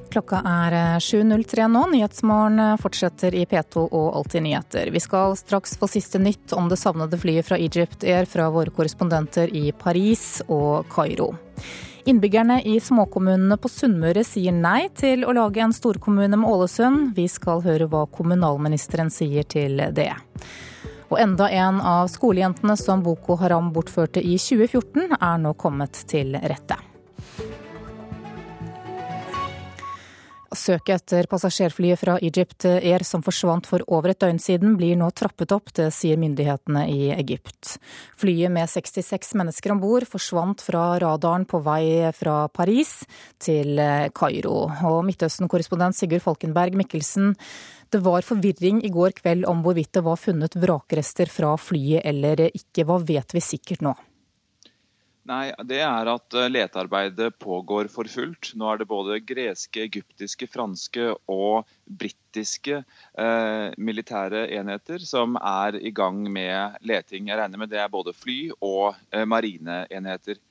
[0.09, 1.83] Klokka er 7.03 nå.
[1.91, 4.89] Nyhetsmorgen fortsetter i P2 og Alltid nyheter.
[4.89, 8.73] Vi skal straks få siste nytt om det savnede flyet fra Egypt Air fra våre
[8.73, 11.29] korrespondenter i Paris og Kairo.
[12.09, 17.11] Innbyggerne i småkommunene på Sunnmøre sier nei til å lage en storkommune med Ålesund.
[17.13, 20.09] Vi skal høre hva kommunalministeren sier til det.
[21.09, 26.33] Og enda en av skolejentene som Boko Haram bortførte i 2014, er nå kommet til
[26.33, 26.88] rette.
[30.55, 35.11] Søket etter passasjerflyet fra Egypt Air som forsvant for over et døgn siden, blir nå
[35.13, 37.75] trappet opp, det sier myndighetene i Egypt.
[38.17, 42.95] Flyet med 66 mennesker om bord forsvant fra radaren på vei fra Paris
[43.37, 43.77] til
[44.17, 44.57] Kairo.
[44.89, 47.35] Og Midtøsten-korrespondent Sigurd Falkenberg Mikkelsen,
[47.93, 52.47] det var forvirring i går kveld om hvorvidt det var funnet vrakrester fra flyet eller
[52.49, 52.85] ikke.
[52.89, 53.95] Hva vet vi sikkert nå?
[55.29, 58.53] Nei, Det er at eh, letearbeidet pågår for fullt.
[58.57, 65.91] Nå er det både greske, egyptiske, franske og britiske eh, militære enheter som er i
[65.93, 67.29] gang med leting.
[67.29, 70.41] Jeg regner med det er både fly og eh, marineenheter.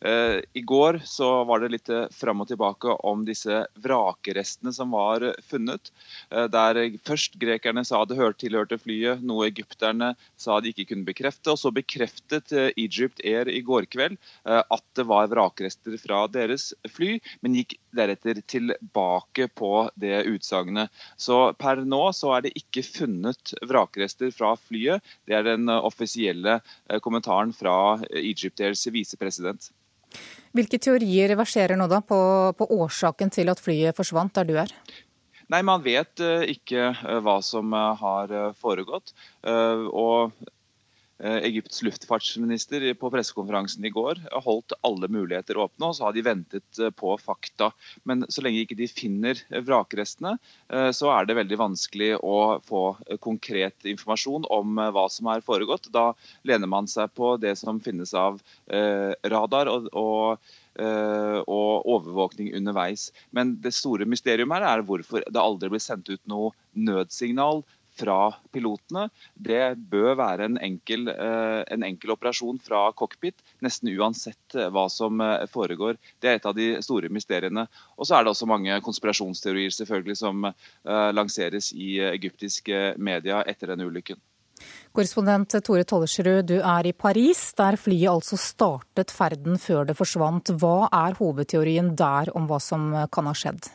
[0.00, 4.92] Eh, I går så var det litt eh, fram og tilbake om disse vrakrestene som
[4.92, 5.88] var funnet.
[6.28, 11.54] Eh, der først grekerne sa det tilhørte flyet, noe egypterne sa de ikke kunne bekrefte.
[11.54, 17.16] Og så bekreftet Egypt Air i går kveld at det var vrakrester fra deres fly,
[17.40, 20.92] men gikk deretter tilbake på det utsagnet.
[21.16, 25.04] Så per nå så er det ikke funnet vrakrester fra flyet.
[25.26, 26.60] Det er den offisielle
[27.04, 29.70] kommentaren fra Egypt Airs visepresident.
[30.56, 32.18] Hvilke teorier verserer nå da på,
[32.56, 34.72] på, årsaken til at flyet forsvant der du er?
[35.52, 39.12] Nei, Man vet uh, ikke uh, hva som uh, har foregått.
[39.46, 40.32] og
[41.18, 46.80] Egypts luftfartsminister på pressekonferansen i går holdt alle muligheter åpne, og så har de ventet
[46.98, 47.70] på fakta.
[48.04, 50.34] Men så lenge ikke de finner vrakrestene,
[50.68, 52.82] så er det veldig vanskelig å få
[53.24, 55.88] konkret informasjon om hva som har foregått.
[55.94, 56.10] Da
[56.44, 63.08] lener man seg på det som finnes av radar og, og og overvåkning underveis.
[63.32, 67.62] Men det store mysteriet her er hvorfor det aldri blir sendt ut noe nødsignal
[67.96, 68.18] fra
[68.52, 69.08] pilotene.
[69.34, 74.86] Det bør være en enkel, eh, en enkel, operasjon fra cockpit, nesten uansett eh, hva
[74.92, 75.98] som eh, foregår.
[76.20, 77.66] Det er et av de store mysteriene.
[77.96, 80.48] Og så er det også mange konspirasjonsteorier selvfølgelig som
[80.86, 84.18] lanseres i egyptiske media etter denne ulykken.
[84.96, 90.54] Korrespondent Tore Tollersrud, du er i Paris, der flyet altså startet ferden før det forsvant.
[90.60, 93.68] Hva er hovedteorien der om hva som kan ha skjedd?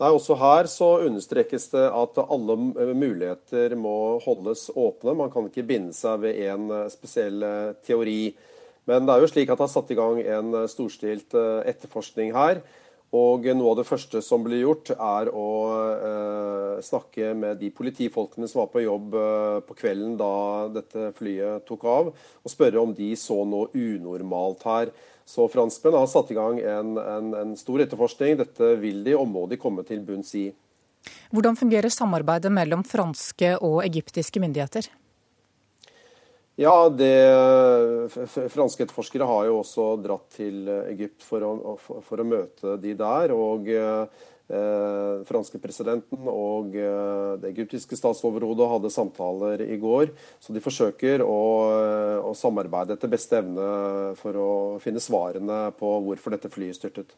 [0.00, 2.56] Nei, Også her så understrekes det at alle
[2.96, 5.12] muligheter må holdes åpne.
[5.18, 8.32] Man kan ikke binde seg ved en eh, spesiell eh, teori.
[8.88, 12.32] Men det er jo slik at det har satt i gang en eh, storstilt etterforskning
[12.32, 12.62] her.
[13.10, 15.46] Og noe av det første som blir gjort, er å
[15.90, 20.34] eh, snakke med de politifolkene som var på jobb eh, på kvelden da
[20.70, 24.92] dette flyet tok av, og spørre om de så noe unormalt her.
[25.30, 28.34] Så franskmenn har satt i gang en, en, en, stor etterforskning.
[28.40, 30.48] Dette vil de og må de komme til bunns i.
[31.30, 34.90] Hvordan fungerer samarbeidet mellom franske og egyptiske myndigheter?
[36.60, 37.14] Ja, det,
[38.52, 43.32] Franske etterforskere har jo også dratt til Egypt for å, for å møte de der.
[43.32, 43.70] og
[44.50, 50.12] eh, franske presidenten og eh, det egyptiske statsoverhodet hadde samtaler i går.
[50.42, 54.50] Så de forsøker å, eh, å samarbeide etter beste evne for å
[54.82, 57.14] finne svarene på hvorfor dette flyet styrtet.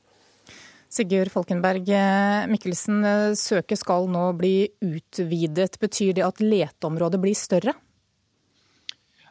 [0.93, 5.79] Sigurd Falkenberg eh, Mikkelsen, eh, søket skal nå bli utvidet.
[5.81, 7.73] Betyr det at leteområdet blir større?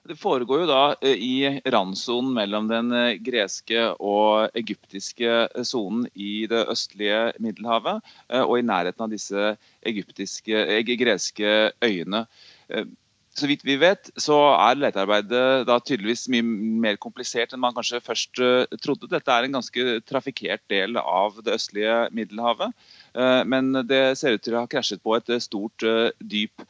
[0.10, 6.08] Det foregår jo da eh, i randsonen mellom den eh, greske og egyptiske eh, sonen
[6.18, 8.02] i det østlige Middelhavet,
[8.42, 9.54] og i nærheten av disse
[10.98, 11.54] greske
[11.86, 12.24] øyene.
[13.32, 16.44] Så vidt vi vet, så er letearbeidet da tydeligvis mye
[16.84, 18.42] mer komplisert enn man kanskje først
[18.84, 19.08] trodde.
[19.12, 22.76] Dette er en ganske trafikkert del av det østlige Middelhavet.
[23.48, 25.88] Men det ser ut til å ha krasjet på et stort
[26.20, 26.68] dyp.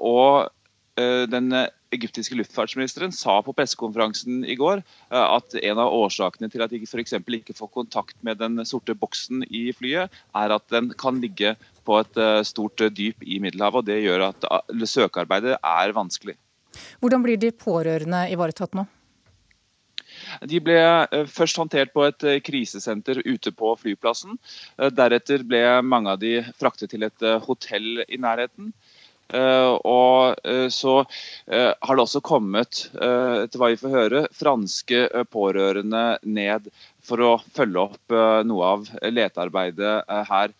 [0.00, 0.48] Og
[0.96, 1.52] den
[1.92, 6.80] egyptiske luftfartsministeren sa på pressekonferansen i går eh, at en av årsakene til at de
[6.86, 7.14] f.eks.
[7.20, 11.54] ikke får kontakt med den sorte boksen i flyet, er at den kan ligge
[11.86, 13.82] på et eh, stort dyp i Middelhavet.
[13.82, 16.38] og Det gjør at eh, søkearbeidet er vanskelig.
[17.02, 18.86] Hvordan blir de pårørende ivaretatt nå?
[20.48, 20.76] De ble
[21.28, 24.36] først håndtert på et krisesenter ute på flyplassen.
[24.92, 28.70] Deretter ble mange av de fraktet til et hotell i nærheten.
[29.32, 35.06] Eh, og eh, så eh, har det også kommet, etter hva vi får høre, franske
[35.32, 36.68] pårørende ned
[37.02, 38.14] for å følge opp
[38.46, 39.94] noe av letearbeidet
[40.28, 40.52] her.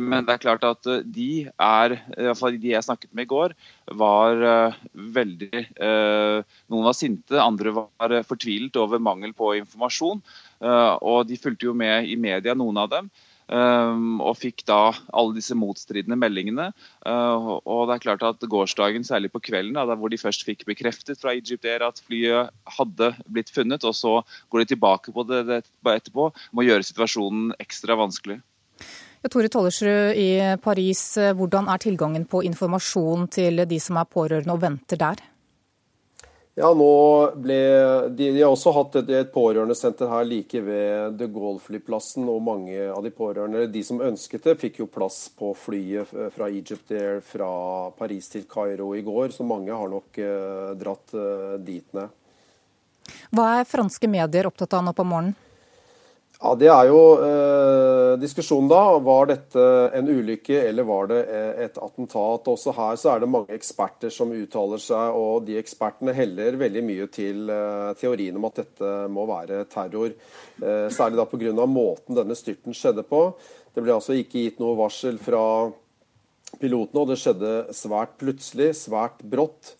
[0.00, 3.54] Men det er klart at de er, iallfall de jeg snakket med i går,
[4.00, 4.42] var
[4.90, 10.24] veldig Noen var sinte, andre var fortvilet over mangel på informasjon.
[10.64, 13.12] Og de fulgte jo med i media, noen av dem.
[13.44, 16.70] Um, og fikk da alle disse motstridende meldingene.
[17.04, 20.64] Uh, og det er klart at Gårsdagen, særlig på kvelden, da, hvor de først fikk
[20.68, 24.16] bekreftet fra Egypt Air at flyet hadde blitt funnet, og så
[24.48, 28.40] går de tilbake på det, etterpå, må gjøre situasjonen ekstra vanskelig.
[29.24, 30.30] Tore Tollersrud i
[30.60, 31.04] Paris,
[31.36, 35.22] hvordan er tilgangen på informasjon til de som er pårørende og venter der?
[36.54, 36.88] Ja, nå
[37.42, 37.56] ble,
[38.14, 42.28] de, de, har også hatt et, et pårørendesenter her like ved de Gaulle-flyplassen.
[42.30, 46.46] og Mange av de pårørende, de som ønsket det, fikk jo plass på flyet fra
[46.46, 47.48] Egypt Air fra
[47.98, 49.34] Paris til Kairo i går.
[49.34, 52.14] Så mange har nok eh, dratt eh, dit ned.
[53.34, 55.34] Hva er franske medier opptatt av nå på morgenen?
[56.42, 58.82] Ja, Det er jo eh, diskusjonen da.
[59.06, 62.50] Var dette en ulykke eller var det eh, et attentat?
[62.50, 66.82] Også her så er det mange eksperter som uttaler seg, og de ekspertene heller veldig
[66.84, 70.10] mye til eh, teorien om at dette må være terror.
[70.58, 71.54] Eh, særlig da pga.
[71.70, 73.28] måten denne styrten skjedde på.
[73.74, 75.70] Det ble altså ikke gitt noe varsel fra
[76.60, 79.76] pilotene, og det skjedde svært plutselig, svært brått.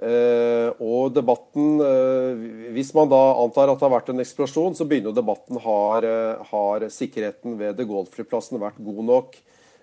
[0.00, 4.86] Eh, og debatten eh, Hvis man da antar at det har vært en eksplosjon, så
[4.88, 9.40] begynner debatten har, eh, har sikkerheten ved de Gaulle-flyplassen vært god nok.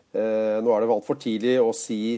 [0.09, 2.17] Nå er det altfor tidlig å si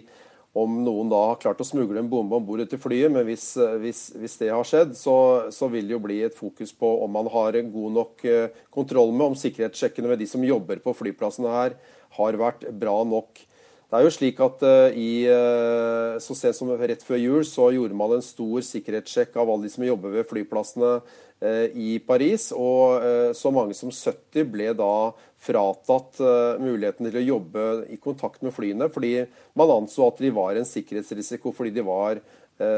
[0.55, 3.49] om noen da har klart å smugle en bombe om bord til flyet, men hvis,
[3.83, 5.15] hvis, hvis, det har skjedd, så,
[5.51, 8.23] så, vil det jo bli et fokus på om man har god nok
[8.71, 11.75] kontroll med om sikkerhetssjekkene ved de som jobber på flyplassene her,
[12.15, 13.43] har vært bra nok.
[13.91, 17.67] Det er jo slik at uh, i, uh, Så sent som rett før jul så
[17.75, 22.53] gjorde man en stor sikkerhetssjekk av alle de som jobber ved flyplassene uh, i Paris.
[22.55, 26.21] Og så mange som 70 ble da fratatt
[26.61, 29.25] muligheten til å jobbe i kontakt med flyene, fordi
[29.57, 32.21] man anså at de var en sikkerhetsrisiko fordi de var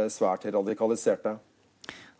[0.07, 1.35] svært radikaliserte.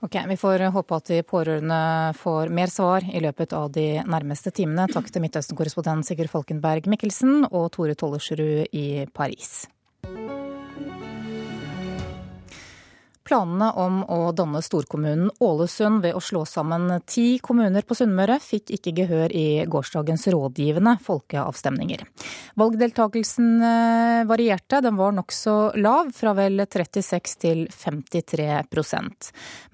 [0.03, 4.51] Ok, Vi får håpe at de pårørende får mer svar i løpet av de nærmeste
[4.51, 4.89] timene.
[4.91, 9.63] Takk til Midtøsten-korrespondent Sigurd Falkenberg Mikkelsen og Tore Tollersrud i Paris.
[13.23, 18.73] Planene om å danne storkommunen Ålesund ved å slå sammen ti kommuner på Sunnmøre fikk
[18.75, 22.03] ikke gehør i gårsdagens rådgivende folkeavstemninger.
[22.59, 29.29] Valgdeltakelsen eh, varierte, den var nokså lav, fra vel 36 til 53%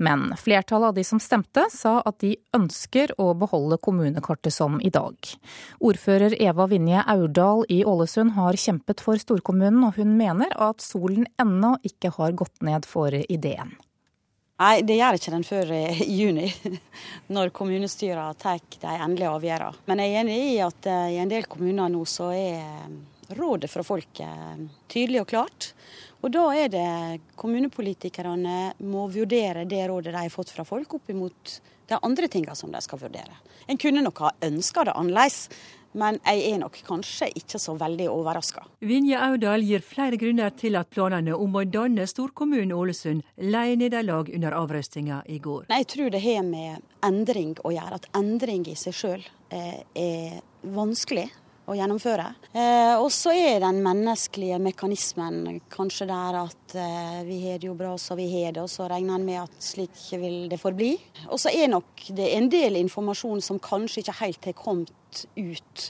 [0.05, 4.93] Men flertallet av de som stemte, sa at de ønsker å beholde kommunekartet som i
[4.93, 5.17] dag.
[5.81, 11.25] Ordfører Eva Vinje Aurdal i Ålesund har kjempet for storkommunen, og hun mener at solen
[11.41, 13.77] ennå ikke har gått ned for ideen ideen?
[14.59, 16.49] Nei, det gjør ikke den før i juni,
[17.35, 19.87] når kommunestyrene tar de endelige avgjørelsene.
[19.87, 22.89] Men jeg er enig i at eh, i en del kommuner nå så er eh,
[23.39, 25.69] rådet fra folket eh, tydelig og klart.
[26.19, 26.87] Og da er det
[27.39, 31.59] kommunepolitikerne må vurdere det rådet de har fått fra folk, opp imot
[31.89, 33.39] de andre tingene som de skal vurdere.
[33.71, 35.47] En kunne nok ha ønska det annerledes,
[35.97, 38.61] Men jeg er nok kanskje ikke så veldig overraska.
[38.85, 44.29] Vinje Aurdal gir flere grunner til at planene om å danne storkommunen Ålesund lei nederlag
[44.35, 45.65] under avrøstinga i går.
[45.73, 47.97] Jeg tror det har med endring å gjøre.
[48.03, 51.25] At endring i seg sjøl eh, er vanskelig
[51.69, 52.25] å gjennomføre.
[52.51, 57.77] Eh, og så er den menneskelige mekanismen kanskje der at eh, vi har det jo
[57.77, 60.95] bra så vi har det, og så regner en med at slik vil det forbli.
[61.29, 65.85] Og så er nok det en del informasjon som kanskje ikke helt har kommet ut,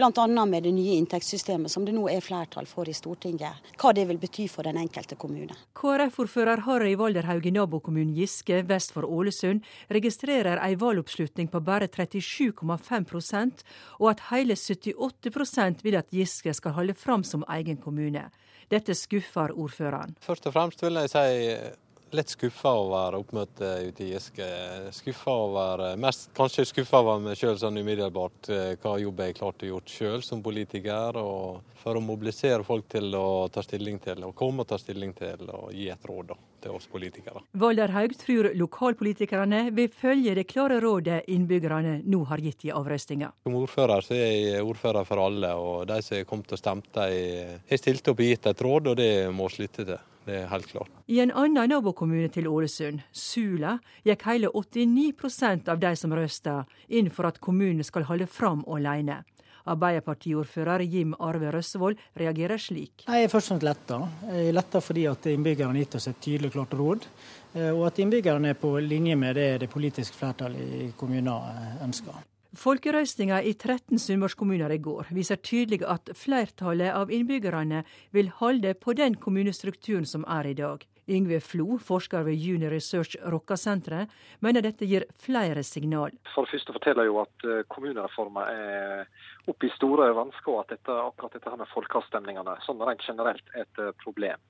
[0.00, 0.26] bl.a.
[0.46, 4.20] med det nye inntektssystemet som det nå er flertall for i Stortinget, hva det vil
[4.20, 5.56] bety for den enkelte kommune.
[5.76, 13.64] KrF-ordfører Harry Valderhaug i nabokommunen Giske vest for Ålesund registrerer ei valgoppslutning på bare 37,5%
[14.00, 18.30] og at hele 78% vil at Giske skal holde fram som egen kommune.
[18.70, 20.16] Dette skuffer ordføreren.
[20.22, 24.46] Først og fremst vil jeg si litt skuffa over oppmøtet ute i Giske.
[24.94, 29.66] Skuffa over, mest kanskje skuffa over meg sjøl sånn umiddelbart, eh, hva jobb jeg klarte
[29.66, 31.16] å gjort sjøl som politiker.
[31.16, 35.14] og For å mobilisere folk til å ta stilling til, og komme og ta stilling
[35.16, 37.40] til og gi et råd da, til oss politikere.
[37.56, 43.32] Valderhaug tror lokalpolitikerne vil følge det klare rådet innbyggerne nå har gitt i avrøstinga.
[43.44, 46.92] Som ordfører så er jeg ordfører for alle, og de som har kommet og stemt,
[46.92, 49.98] de har stilt opp og gitt et råd, og det må vi lytte til.
[50.30, 50.90] Det er helt klart.
[51.10, 53.74] I en annen nabokommune til Ålesund, Sula,
[54.06, 59.24] gikk hele 89% av de som røsta, inn for at kommunen skal holde fram alene.
[59.70, 63.04] Arbeiderpartiordfører Jim Arve Røssevold reagerer slik.
[63.08, 64.00] Jeg er først og fremst letta.
[64.30, 67.06] Jeg er letta fordi at innbyggerne har gitt oss et tydelig klart råd.
[67.52, 71.34] Eh, og at innbyggerne er på linje med det det politiske flertallet i kommunen
[71.82, 72.29] ønsker.
[72.58, 78.94] Folkerøystinga i 13 sunnmørskommuner i går viser tydelig at flertallet av innbyggerne vil holde på
[78.98, 80.82] den kommunestrukturen som er i dag.
[81.10, 84.10] Yngve Flo, forsker ved Junior Research Rokka-senteret,
[84.42, 86.14] mener dette gir flere signal.
[86.34, 89.06] For det første forteller jo at eh, kommunereformen er
[89.50, 93.66] oppe i store vansker, og at dette, akkurat dette med folkeavstemningene sånn rent generelt er
[93.66, 94.42] et eh, problem.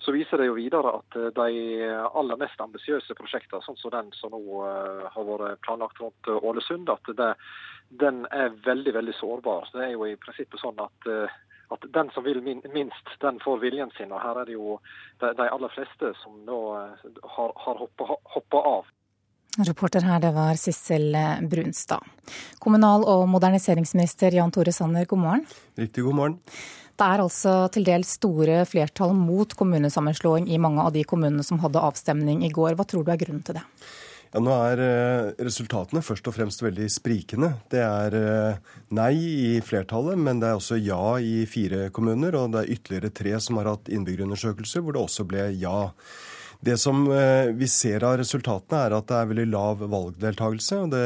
[0.00, 1.90] Så viser det jo videre at eh, de
[2.20, 4.64] aller mest ambisiøse prosjektene, sånn som den som nå
[5.12, 7.34] har vært planlagt rundt Ålesund, at det,
[8.00, 9.70] den er veldig veldig sårbar.
[9.74, 11.14] Det er jo i prinsippet sånn at
[11.70, 14.10] at den som vil minst, den får viljen sin.
[14.10, 14.78] Og her er det jo
[15.20, 16.58] de, de aller fleste som nå
[17.36, 17.84] har, har
[18.34, 18.88] hoppa av.
[19.66, 21.14] Reporter her, det var Sissel
[21.50, 22.06] Brunstad.
[22.62, 25.46] Kommunal- og moderniseringsminister Jan Tore Sanner, god morgen.
[25.78, 26.38] Riktig god morgen.
[27.00, 31.62] Det er altså til dels store flertall mot kommunesammenslåing i mange av de kommunene som
[31.62, 32.74] hadde avstemning i går.
[32.76, 33.62] Hva tror du er grunnen til det?
[34.30, 37.54] Ja, Nå er eh, resultatene først og fremst veldig sprikende.
[37.72, 42.36] Det er eh, nei i flertallet, men det er også ja i fire kommuner.
[42.36, 45.88] Og det er ytterligere tre som har hatt innbyggerundersøkelser hvor det også ble ja.
[46.60, 50.80] Det som eh, vi ser av resultatene, er at det er veldig lav valgdeltakelse.
[50.84, 51.04] og det,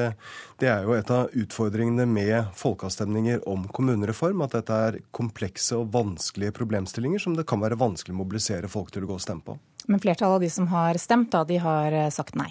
[0.58, 4.42] det, er jo et av utfordringene med folkeavstemninger om kommunereform.
[4.42, 8.90] At dette er komplekse og vanskelige problemstillinger som det kan være vanskelig å mobilisere folk
[8.90, 9.56] til å gå og stemme på.
[9.86, 12.50] Men flertallet av de som har stemt, da, de har sagt nei?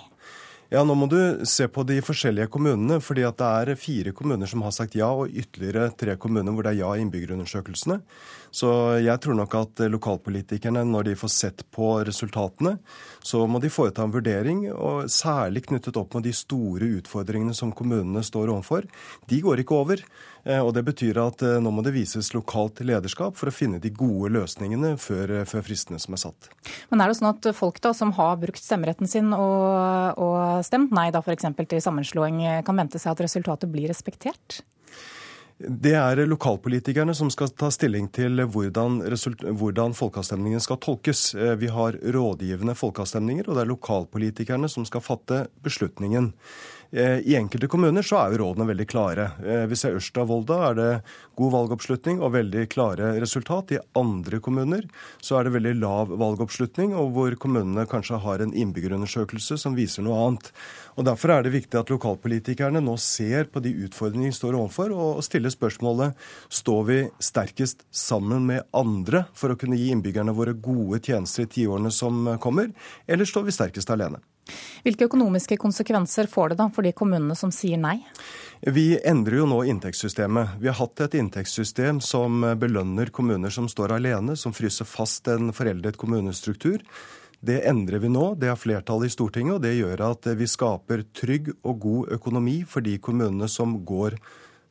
[0.74, 3.02] Ja, Nå må du se på de forskjellige kommunene.
[3.02, 6.64] fordi at Det er fire kommuner som har sagt ja, og ytterligere tre kommuner hvor
[6.64, 8.00] det er ja i innbyggerundersøkelsene.
[8.54, 8.70] Så
[9.02, 12.76] jeg tror nok at lokalpolitikerne, når de får sett på resultatene,
[13.26, 17.74] så må de foreta en vurdering, og særlig knyttet opp med de store utfordringene som
[17.74, 18.86] kommunene står overfor.
[19.30, 20.06] De går ikke over.
[20.44, 23.80] Eh, og Det betyr at eh, nå må det vises lokalt lederskap for å finne
[23.84, 26.50] de gode løsningene før, eh, før fristene som er satt.
[26.92, 30.94] Men er det sånn at folk da, som har brukt stemmeretten sin og, og stemt
[30.96, 31.48] nei da f.eks.
[31.64, 34.62] til sammenslåing, kan vente seg at resultatet blir respektert?
[35.68, 39.00] Det er lokalpolitikerne som skal ta stilling til hvordan,
[39.56, 41.32] hvordan folkeavstemningen skal tolkes.
[41.36, 46.34] Eh, vi har rådgivende folkeavstemninger, og det er lokalpolitikerne som skal fatte beslutningen.
[46.92, 49.30] Eh, I enkelte kommuner så er jo rådene veldig klare.
[49.70, 50.92] Hvis jeg er Ørsta Volda er det
[51.40, 53.74] god valgoppslutning og veldig klare resultat.
[53.76, 54.86] I andre kommuner
[55.24, 60.06] så er det veldig lav valgoppslutning, og hvor kommunene kanskje har en innbyggerundersøkelse som viser
[60.06, 60.52] noe annet.
[60.98, 64.94] Og Derfor er det viktig at lokalpolitikerne nå ser på de utfordringene de står overfor,
[64.94, 66.20] og stiller spørsmålet
[66.54, 71.52] står vi sterkest sammen med andre for å kunne gi innbyggerne våre gode tjenester i
[71.58, 72.70] tiårene som kommer,
[73.08, 74.22] eller står vi sterkest alene?
[74.84, 78.02] Hvilke økonomiske konsekvenser får det da for de kommunene som sier nei?
[78.66, 80.54] Vi endrer jo nå inntektssystemet.
[80.60, 85.52] Vi har hatt et inntektssystem som belønner kommuner som står alene, som fryser fast en
[85.52, 86.80] foreldet kommunestruktur.
[87.44, 88.30] Det endrer vi nå.
[88.40, 92.62] Det har flertallet i Stortinget, og det gjør at vi skaper trygg og god økonomi
[92.64, 94.16] for de kommunene som går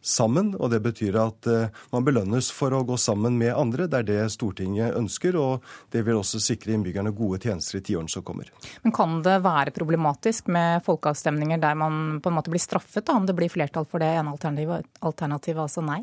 [0.02, 0.52] sammen.
[0.58, 1.48] og Det betyr at
[1.92, 3.86] man belønnes for å gå sammen med andre.
[3.86, 8.10] Det er det Stortinget ønsker, og det vil også sikre innbyggerne gode tjenester i tiårene
[8.10, 8.50] som kommer.
[8.82, 13.16] Men Kan det være problematisk med folkeavstemninger der man på en måte blir straffet, da,
[13.16, 16.02] om det blir flertall for det ene alternativet, alternativet altså nei?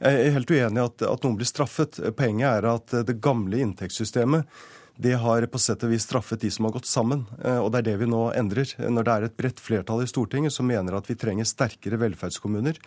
[0.00, 2.00] Jeg er helt uenig i at, at noen blir straffet.
[2.16, 4.48] Poenget er at det gamle inntektssystemet
[4.96, 7.24] det har på sett og vis straffet de som har gått sammen.
[7.42, 8.76] Eh, og det er det vi nå endrer.
[8.78, 12.78] Når det er et bredt flertall i Stortinget som mener at vi trenger sterkere velferdskommuner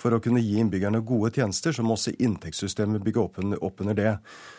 [0.00, 3.22] for å kunne gi innbyggerne gode tjenester, så må også inntektssystemet bygge
[3.60, 4.16] opp under det.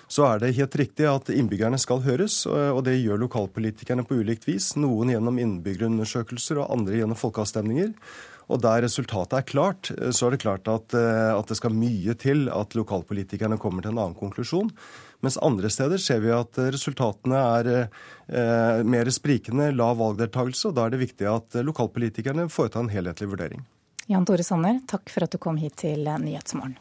[0.09, 4.47] Så er det helt riktig at innbyggerne skal høres, og det gjør lokalpolitikerne på ulikt
[4.49, 4.71] vis.
[4.79, 7.93] Noen gjennom innbyggerundersøkelser og andre gjennom folkeavstemninger.
[8.47, 12.15] Og der resultatet er klart, så er det klart at, eh, at det skal mye
[12.19, 14.71] til at lokalpolitikerne kommer til en annen konklusjon.
[15.25, 20.69] Mens andre steder ser vi at resultatene er eh, mer sprikende, lav valgdeltakelse.
[20.69, 23.65] Og da er det viktig at lokalpolitikerne foretar en helhetlig vurdering.
[24.07, 26.77] Jan Tore Sanner, takk for at du kom hit til Nyhetsmorgen.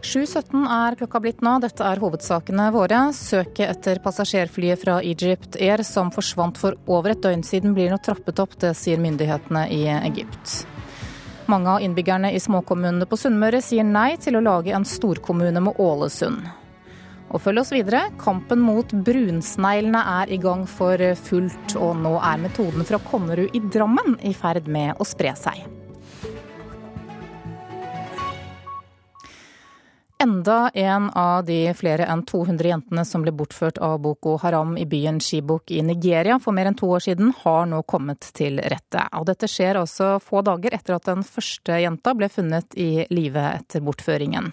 [0.00, 1.58] 7.17 er klokka blitt nå.
[1.60, 3.00] Dette er hovedsakene våre.
[3.16, 8.00] Søket etter passasjerflyet fra Egypt Air som forsvant for over et døgn siden, blir nå
[8.00, 8.56] trappet opp.
[8.60, 10.62] Det sier myndighetene i Egypt.
[11.52, 15.80] Mange av innbyggerne i småkommunene på Sunnmøre sier nei til å lage en storkommune med
[15.82, 16.48] Ålesund.
[17.30, 18.08] Og følg oss videre.
[18.20, 23.62] Kampen mot brunsneglene er i gang for fullt, og nå er metoden fra Konnerud i
[23.70, 25.62] Drammen i ferd med å spre seg.
[30.22, 34.82] Enda en av de flere enn 200 jentene som ble bortført av Boko Haram i
[34.84, 39.06] byen Shibok i Nigeria for mer enn to år siden, har nå kommet til rette.
[39.16, 43.46] Og dette skjer altså få dager etter at den første jenta ble funnet i live
[43.62, 44.50] etter bortføringen.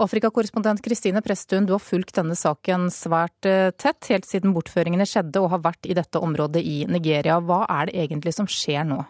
[0.00, 5.42] Afrikakorrespondent Kristine Presttun, du har fulgt denne saken svært eh, tett helt siden bortføringene skjedde
[5.44, 7.36] og har vært i dette området i Nigeria.
[7.44, 9.02] Hva er det egentlig som skjer nå?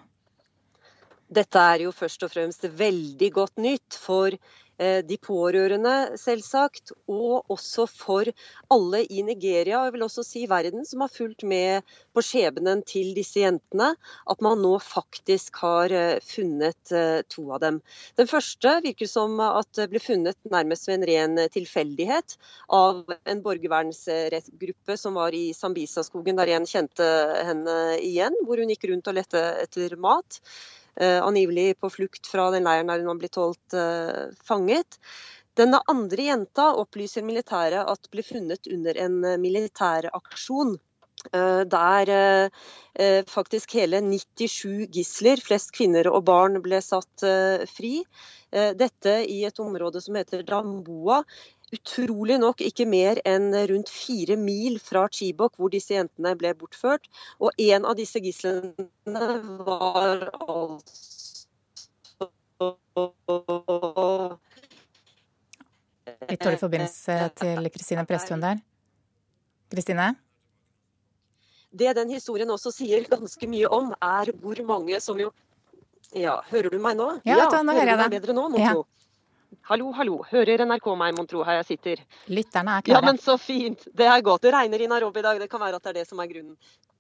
[1.31, 4.35] Dette er jo først og fremst veldig godt nytt for
[4.81, 8.31] de pårørende, selvsagt, og også for
[8.73, 12.83] alle i Nigeria og jeg vil også si verden som har fulgt med på skjebnen
[12.89, 13.93] til disse jentene,
[14.31, 17.81] at man nå faktisk har eh, funnet eh, to av dem.
[18.21, 22.37] Den første virker som at ble funnet nærmest ved en ren tilfeldighet
[22.77, 27.07] av en borgervernsgruppe som var i Sambisa-skogen, der en kjente
[27.47, 30.41] henne igjen, hvor hun gikk rundt og lette etter mat.
[30.97, 34.99] Eh, angivelig på flukt fra den leiren der hun har blitt holdt eh, fanget.
[35.59, 39.43] Denne andre jenta opplyser militæret at ble funnet under en militæraksjon.
[39.43, 40.79] militær aksjon.
[41.21, 42.09] Der
[43.29, 47.25] faktisk hele 97 gisler, flest kvinner og barn, ble satt
[47.69, 47.99] fri.
[48.49, 51.19] Dette i et område som heter Damboa,
[51.75, 57.07] utrolig nok ikke mer enn rundt fire mil fra Chibok, hvor disse jentene ble bortført.
[57.39, 58.75] Og en av disse gislene
[59.67, 61.11] var altså
[66.31, 68.61] Litt dårlig forbindelse til Kristine Presthund der.
[69.73, 70.11] Kristine?
[71.71, 75.31] Det den historien også sier ganske mye om, er hvor mange som jo
[76.11, 77.07] Ja, hører du meg nå?
[77.23, 78.15] Ja, ja nå hører jeg deg.
[78.19, 78.73] Bedre nå, ja.
[79.71, 80.21] Hallo, hallo.
[80.31, 82.03] Hører NRK meg, mon tro, her jeg sitter?
[82.31, 82.99] Lytterne er klare.
[82.99, 83.87] Ja, men så fint.
[83.95, 84.43] Det er godt.
[84.47, 85.41] Det regner i Nairobi i dag.
[85.43, 86.57] Det kan være at det er det som er grunnen.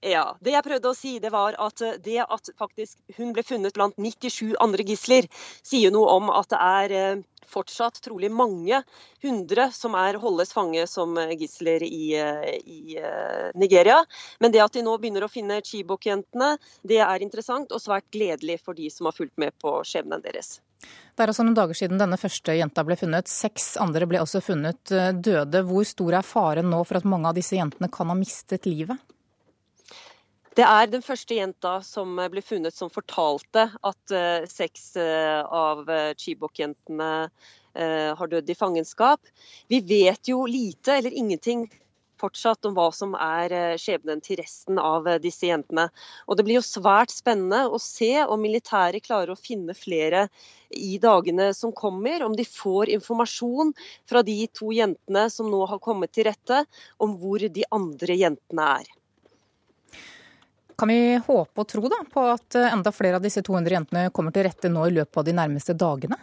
[0.07, 0.25] Ja.
[0.41, 3.99] Det jeg prøvde å si, det var at det at faktisk hun ble funnet blant
[4.01, 5.29] 97 andre gisler,
[5.67, 8.81] sier noe om at det er eh, fortsatt trolig mange
[9.25, 14.01] hundre som er holdes fange som gisler i, eh, i eh, Nigeria.
[14.41, 16.55] Men det at de nå begynner å finne Chibok-jentene,
[16.87, 20.59] det er interessant og svært gledelig for de som har fulgt med på skjebnen deres.
[20.81, 23.29] Det er altså noen dager siden denne første jenta ble funnet.
[23.29, 25.65] Seks andre ble også funnet eh, døde.
[25.69, 28.97] Hvor stor er faren nå for at mange av disse jentene kan ha mistet livet?
[30.61, 35.89] Det er den første jenta som ble funnet som fortalte at uh, seks uh, av
[36.21, 37.13] Chibok-jentene
[37.71, 39.29] har dødd i fangenskap.
[39.71, 41.69] Vi vet jo lite eller ingenting
[42.21, 45.89] fortsatt om hva som er eh, skjebnen til resten av eh, disse jentene.
[46.29, 50.27] Og Det blir jo svært spennende å se om militæret klarer å finne flere
[50.71, 52.25] i dagene som kommer.
[52.27, 53.75] Om de får informasjon
[54.11, 56.65] fra de to jentene som nå har kommet til rette,
[57.01, 58.97] om hvor de andre jentene er.
[60.81, 64.05] Kan vi håpe og tro da, på at eh, enda flere av disse 200 jentene
[64.17, 66.17] kommer til rette nå i løpet av de nærmeste dagene?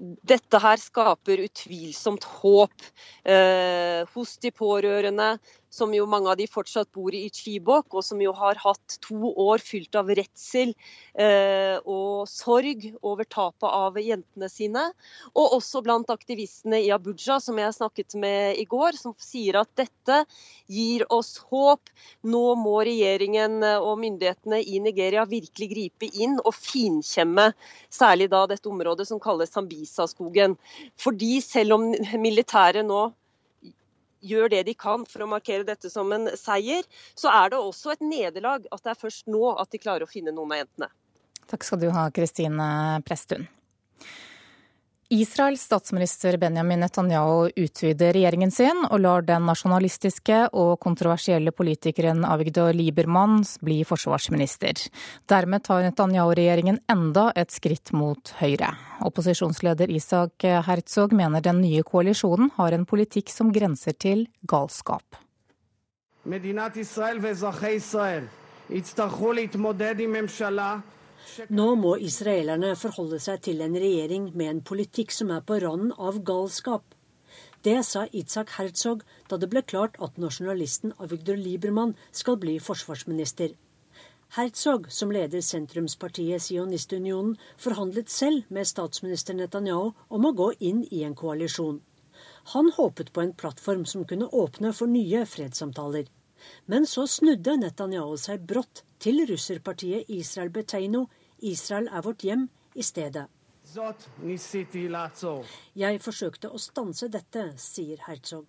[0.00, 2.84] dette her skaper utvilsomt håp
[3.28, 5.34] eh, hos de pårørende,
[5.70, 9.30] som jo mange av de fortsatt bor i Chibok, og som jo har hatt to
[9.38, 10.72] år fylt av redsel
[11.14, 14.88] eh, og sorg over tapet av jentene sine.
[15.30, 19.70] Og også blant aktivistene i Abuja, som jeg snakket med i går, som sier at
[19.78, 20.24] dette
[20.70, 21.92] gir oss håp.
[22.26, 27.50] Nå må regjeringen og myndighetene i Nigeria virkelig gripe inn og finkjemme
[27.92, 30.56] særlig da dette området som kalles Sambisa-skogen.
[30.98, 33.08] Fordi selv om militæret nå
[34.20, 36.86] gjør det de kan for å markere dette som en seier,
[37.18, 40.10] så er det også et nederlag at det er først nå at de klarer å
[40.10, 40.90] finne noen av jentene.
[41.50, 43.48] Takk skal du ha, Kristine Presttun.
[45.12, 52.70] Israels statsminister Benjamin Netanyahu utvider regjeringen sin og lar den nasjonalistiske og kontroversielle politikeren Avigdor
[52.78, 54.78] Liebermann bli forsvarsminister.
[55.26, 58.70] Dermed tar Netanyahu-regjeringen enda et skritt mot høyre.
[59.02, 65.18] Opposisjonsleder Isak Herzog mener den nye koalisjonen har en politikk som grenser til galskap.
[66.22, 67.18] Israel
[67.74, 68.30] Israel.
[71.48, 75.92] Nå må israelerne forholde seg til en regjering med en politikk som er på randen
[75.98, 76.84] av galskap.
[77.62, 83.52] Det sa Itzak Herzog da det ble klart at nasjonalisten Avigdor Liebermann skal bli forsvarsminister.
[84.36, 91.02] Herzog, som leder sentrumspartiet Sionistunionen, forhandlet selv med statsminister Netanyahu om å gå inn i
[91.04, 91.80] en koalisjon.
[92.54, 96.06] Han håpet på en plattform som kunne åpne for nye fredssamtaler.
[96.66, 101.08] Men så snudde Netanyahu seg brått til russerpartiet Israel Beteino
[101.42, 103.26] Israel er vårt hjem, i stedet.
[105.74, 108.46] Jeg forsøkte å stanse dette, sier Herzog.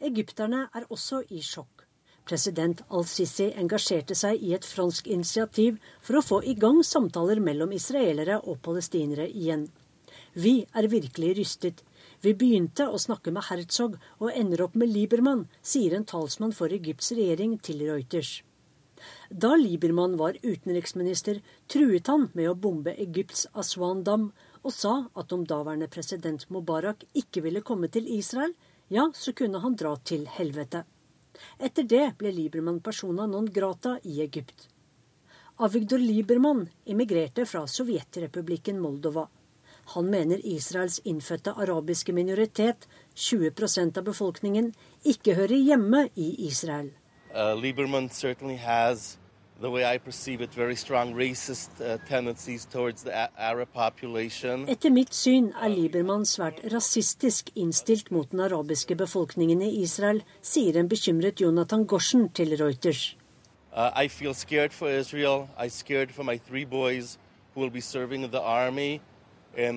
[0.00, 1.84] Egypterne er også i sjokk.
[2.28, 7.72] President al-Sisi engasjerte seg i et fransk initiativ for å få i gang samtaler mellom
[7.72, 9.64] israelere og palestinere igjen.
[10.34, 11.80] Vi er virkelig rystet.
[12.22, 16.74] Vi begynte å snakke med Herzog og ender opp med Liebermann, sier en talsmann for
[16.74, 18.42] Egypts regjering til Reuters.
[19.28, 24.30] Da Liebermann var utenriksminister, truet han med å bombe Egypts Aswan-dam,
[24.64, 28.54] og sa at om daværende president Mubarak ikke ville komme til Israel,
[28.88, 30.84] ja, så kunne han dra til helvete.
[31.60, 34.68] Etter det ble Liebermann persona non grata i Egypt.
[35.60, 39.26] Avigdor Liebermann emigrerte fra Sovjetrepublikken Moldova.
[39.94, 44.72] Han mener Israels innfødte arabiske minoritet, 20% av befolkningen,
[45.04, 46.90] ikke hører hjemme i Israel.
[47.34, 49.18] Uh, Lieberman certainly has,
[49.60, 54.66] the way I perceive it, very strong racist uh, tendencies towards the Arab population.
[54.66, 60.78] Etter mitt syn er Lieberman svært rasistisk innstilt mot den arabiske befolkningen i Israel, sier
[60.80, 63.16] en bekymret Jonathan Gorsen til Reuters.
[63.72, 65.48] Uh, I feel scared for Israel.
[65.58, 67.18] I'm scared for my three boys
[67.54, 69.00] who will be serving in the army.
[69.58, 69.74] Jeg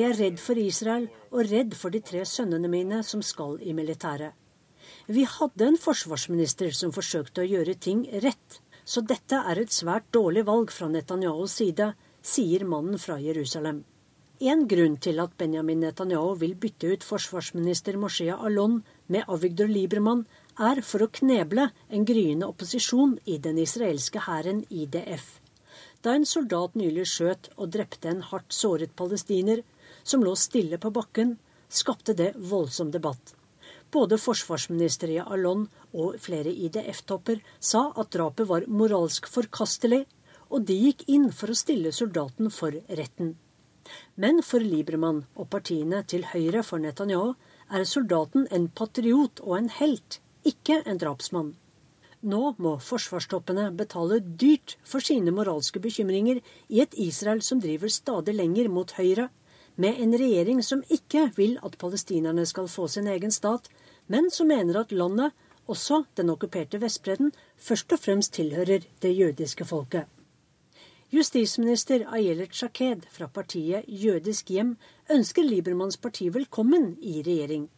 [0.00, 4.45] er redd for Israel og redd for de tre sønnene mine som skal i militæret.
[5.06, 10.08] Vi hadde en forsvarsminister som forsøkte å gjøre ting rett, så dette er et svært
[10.10, 11.92] dårlig valg fra Netanyahus side,
[12.26, 13.84] sier mannen fra Jerusalem.
[14.42, 20.26] En grunn til at Benjamin Netanyahu vil bytte ut forsvarsminister Moshe Alon med Avigdor Liebermann,
[20.58, 25.36] er for å kneble en gryende opposisjon i den israelske hæren IDF.
[26.02, 29.62] Da en soldat nylig skjøt og drepte en hardt såret palestiner
[30.02, 31.36] som lå stille på bakken,
[31.70, 33.36] skapte det voldsom debatt.
[33.92, 40.04] Både forsvarsminister Alon og flere IDF-topper sa at drapet var moralsk forkastelig,
[40.50, 43.34] og de gikk inn for å stille soldaten for retten.
[44.16, 47.34] Men for Liebermann og partiene til høyre for Netanyahu
[47.70, 51.54] er soldaten en patriot og en helt, ikke en drapsmann.
[52.26, 56.40] Nå må forsvarstoppene betale dyrt for sine moralske bekymringer
[56.74, 59.28] i et Israel som driver stadig lenger mot høyre,
[59.76, 63.68] med en regjering som ikke vil at palestinerne skal få sin egen stat,
[64.08, 65.32] men som mener at landet,
[65.66, 70.06] også den okkuperte Vestbredden, først og fremst tilhører det jødiske folket.
[71.10, 74.72] Justisminister Ayelet Shaked fra partiet Jødisk hjem
[75.10, 77.68] ønsker Libermanns parti velkommen i regjering.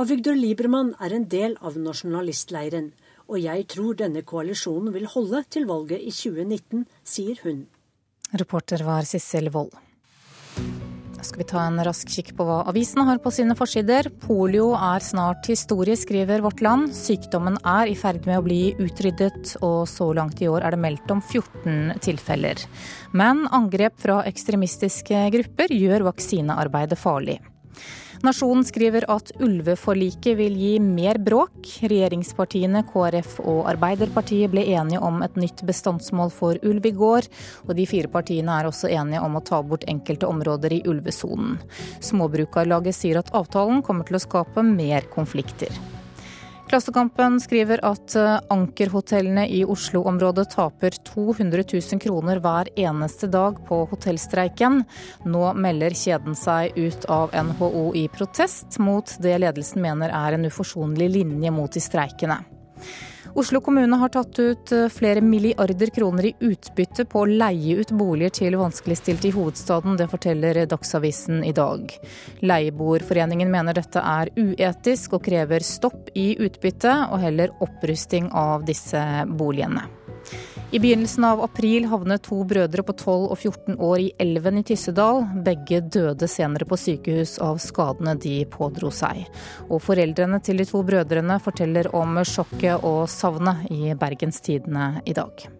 [0.00, 2.92] Avigdor Libermann er en del av nasjonalistleiren,
[3.28, 7.66] og jeg tror denne koalisjonen vil holde til valget i 2019, sier hun.
[8.32, 9.76] Reporter var Sissel Wold.
[11.20, 14.08] Skal vi ta en rask kikk på hva avisene har på sine forsider.
[14.22, 16.94] Polio er snart historie, skriver Vårt Land.
[16.96, 20.80] Sykdommen er i ferd med å bli utryddet, og så langt i år er det
[20.80, 22.64] meldt om 14 tilfeller.
[23.12, 27.40] Men angrep fra ekstremistiske grupper gjør vaksinearbeidet farlig.
[28.20, 31.54] Nasjonen skriver at ulveforliket vil gi mer bråk.
[31.88, 37.28] Regjeringspartiene KrF og Arbeiderpartiet ble enige om et nytt bestandsmål for ulv i går.
[37.64, 41.56] Og de fire partiene er også enige om å ta bort enkelte områder i ulvesonen.
[42.04, 45.72] Småbrukarlaget sier at avtalen kommer til å skape mer konflikter.
[46.70, 53.80] Klassekampen skriver at eh, ankerhotellene i Oslo-området taper 200 000 kroner hver eneste dag på
[53.90, 54.84] hotellstreiken.
[55.26, 60.46] Nå melder kjeden seg ut av NHO i protest mot det ledelsen mener er en
[60.46, 62.38] uforsonlig linje mot de streikende.
[63.34, 67.92] Oslo kommune har tatt ut eh, flere milliarder kroner i utbytte på å leie ut
[67.94, 69.98] boliger til vanskeligstilte i hovedstaden.
[70.00, 71.94] Det forteller Dagsavisen i dag.
[72.42, 79.04] Leieboerforeningen mener dette er uetisk og krever stopp i utbytte og heller opprusting av disse
[79.30, 79.86] boligene.
[80.72, 84.62] I begynnelsen av april havnet to brødre på 12 og 14 år i elven i
[84.62, 85.24] Tyssedal.
[85.42, 89.24] Begge døde senere på sykehus av skadene de pådro seg.
[89.66, 95.16] Og foreldrene til de to brødrene forteller om sjokket og savnet i Bergens Tidende i
[95.18, 95.50] dag.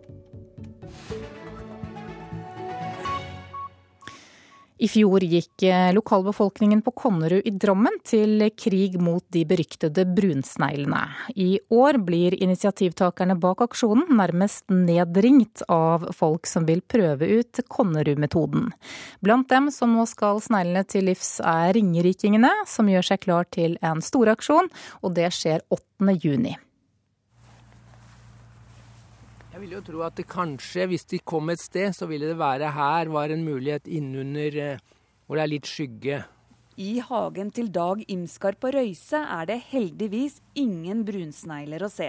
[4.80, 11.02] I fjor gikk eh, lokalbefolkningen på Konnerud i Drammen til krig mot de beryktede brunsneglene.
[11.36, 18.70] I år blir initiativtakerne bak aksjonen nærmest nedringt av folk som vil prøve ut Konnerud-metoden.
[19.20, 23.76] Blant dem som nå skal sneglene til livs er ringerikingene, som gjør seg klar til
[23.84, 24.72] en storaksjon,
[25.04, 26.16] og det skjer 8.
[26.24, 26.56] juni.
[29.60, 32.38] Jeg vil jo tro at det kanskje, hvis de kom et sted, så ville det
[32.40, 34.78] være her var en mulighet innunder eh,
[35.26, 36.20] hvor det er litt skygge.
[36.80, 42.06] I hagen til Dag Imskar på Røyse er det heldigvis ingen brunsnegler å se.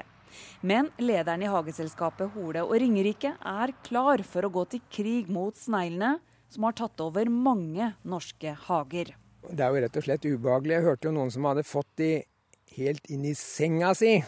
[0.64, 5.60] Men lederen i hageselskapet Hole og Ringerike er klar for å gå til krig mot
[5.60, 9.12] sneglene, som har tatt over mange norske hager.
[9.52, 10.78] Det er jo rett og slett ubehagelig.
[10.78, 12.14] Jeg hørte jo noen som hadde fått de
[12.78, 14.22] helt inn i senga si.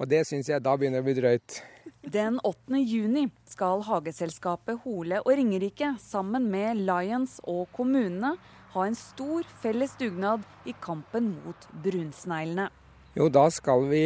[0.00, 1.60] Og det syns jeg da begynner å bli drøyt.
[2.00, 2.78] Den 8.
[2.80, 8.32] juni skal hageselskapet Hole og Ringerike sammen med Lions og kommunene
[8.72, 12.70] ha en stor felles dugnad i kampen mot brunsneglene.
[13.18, 14.04] Jo, da skal vi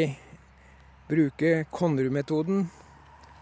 [1.07, 2.65] bruke Konnerud-metoden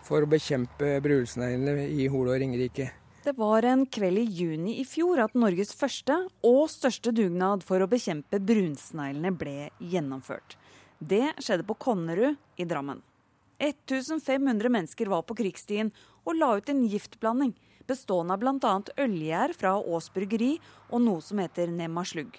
[0.05, 2.91] for å bekjempe brunsneglene i Hole og Ringerike.
[3.23, 7.81] Det var en kveld i juni i fjor at Norges første og største dugnad for
[7.81, 10.59] å bekjempe brunsneglene ble gjennomført.
[11.03, 13.01] Det skjedde på Konnerud i Drammen.
[13.59, 15.91] 1500 mennesker var på krigsstien
[16.23, 17.57] og la ut en giftblanding
[17.91, 18.75] bestående av bl.a.
[19.03, 20.53] ølgjær fra Aas bryggeri
[20.91, 22.39] og noe som heter Nemma slugg.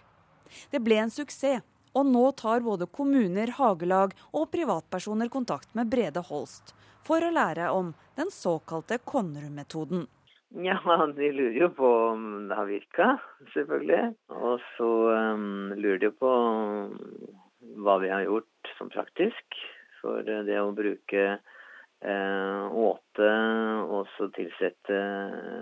[0.71, 1.59] Det ble en suksess,
[1.93, 6.71] og nå tar både kommuner, hagelag og privatpersoner kontakt med Brede Holst
[7.03, 10.07] for å lære om den såkalte Konnerud-metoden.
[10.63, 10.79] Ja,
[11.17, 13.07] de lurer jo på om det har virka,
[13.53, 14.13] selvfølgelig.
[14.39, 14.89] Og så
[15.35, 16.33] um, lurer de på
[17.83, 19.59] hva vi har gjort som praktisk.
[20.01, 21.23] For det å bruke
[22.03, 23.29] eh, åte
[23.87, 24.99] og så tilsette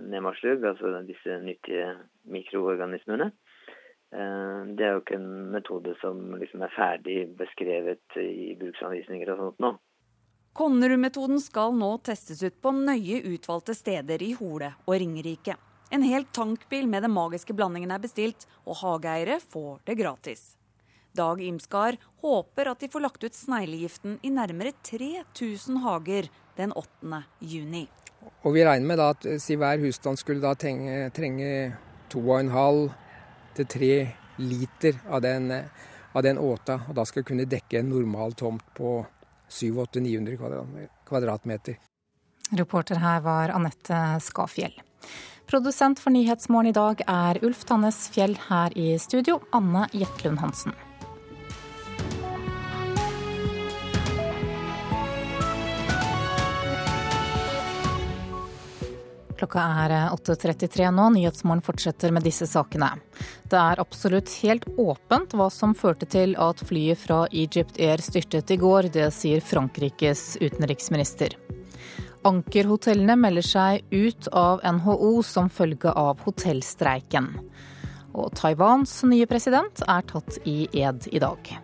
[0.09, 1.91] nemaslugg, altså disse nyttige
[2.33, 9.33] mikroorganismene, eh, det er jo ikke en metode som liksom er ferdig beskrevet i bruksanvisninger
[9.35, 9.75] og sånt nå.
[10.57, 15.55] Konnerud-metoden skal nå testes ut på nøye utvalgte steder i Hole og Ringerike.
[15.91, 20.43] En hel tankbil med den magiske blandingen er bestilt, og hageeiere får det gratis.
[21.17, 27.23] Dag Imskar håper at de får lagt ut sneglegiften i nærmere 3000 hager den 8.
[27.39, 27.87] juni.
[28.43, 31.73] Og Vi regner med at si hver husstand skulle da trenge, trenge
[32.13, 32.91] 2,5
[33.55, 33.93] til 3
[34.41, 35.51] liter av den,
[36.13, 36.79] av den åta.
[36.87, 39.01] Og da skal kunne dekke en normal tomt på
[39.49, 41.75] 700-900 kvadratmeter.
[42.51, 44.73] Reporter her var Anette Skafjell.
[45.47, 50.75] Produsent for Nyhetsmorgen i dag er Ulf Tannes Fjell her i studio, Anne Jetlund Hansen.
[59.41, 61.07] Klokka er 8.33 nå.
[61.15, 62.91] Nyhetsmorgen fortsetter med disse sakene.
[63.49, 68.53] Det er absolutt helt åpent hva som førte til at flyet fra Egypt Air styrtet
[68.53, 68.91] i går.
[68.93, 71.33] Det sier Frankrikes utenriksminister.
[72.21, 77.33] Ankerhotellene melder seg ut av NHO som følge av hotellstreiken.
[78.13, 81.55] Og Taiwans nye president er tatt i ed i dag.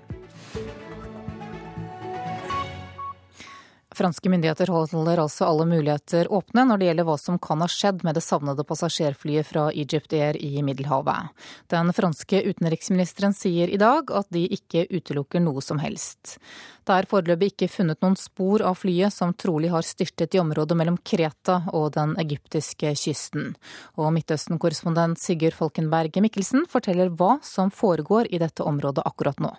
[3.97, 8.03] Franske myndigheter holder altså alle muligheter åpne når det gjelder hva som kan ha skjedd
[8.05, 11.33] med det savnede passasjerflyet fra Egypt Air i Middelhavet.
[11.73, 16.37] Den franske utenriksministeren sier i dag at de ikke utelukker noe som helst.
[16.85, 20.77] Det er foreløpig ikke funnet noen spor av flyet som trolig har styrtet i området
[20.77, 23.55] mellom Kreta og den egyptiske kysten.
[23.97, 29.57] Og Midtøsten-korrespondent Sigurd Falkenberg Mikkelsen forteller hva som foregår i dette området akkurat nå.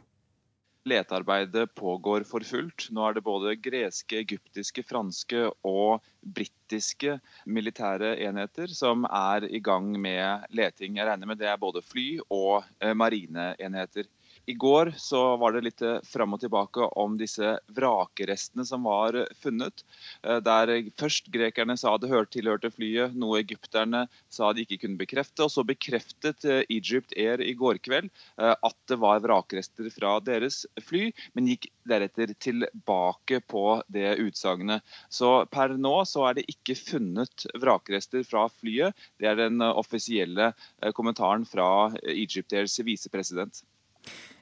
[0.87, 2.87] Letearbeidet pågår for fullt.
[2.95, 9.91] Nå er det både greske, egyptiske, franske og britiske militære enheter som er i gang
[10.01, 10.97] med leting.
[11.01, 14.09] Jeg regner med det er både fly og eh, marineenheter.
[14.49, 19.19] I går så var det litt eh, fram og tilbake om disse vrakrestene som var
[19.43, 19.83] funnet.
[20.23, 25.45] Eh, der først grekerne sa det tilhørte flyet, noe egypterne sa de ikke kunne bekrefte.
[25.45, 30.63] Og så bekreftet eh, Egypt Air i går kveld at det var vrakrester fra deres
[30.87, 34.85] fly, men gikk deretter tilbake på det utsagnet.
[35.13, 38.97] Så per nå så er det ikke funnet vrakrester fra flyet.
[39.21, 40.55] Det er den offisielle
[40.97, 43.61] kommentaren fra Egypt Airs visepresident.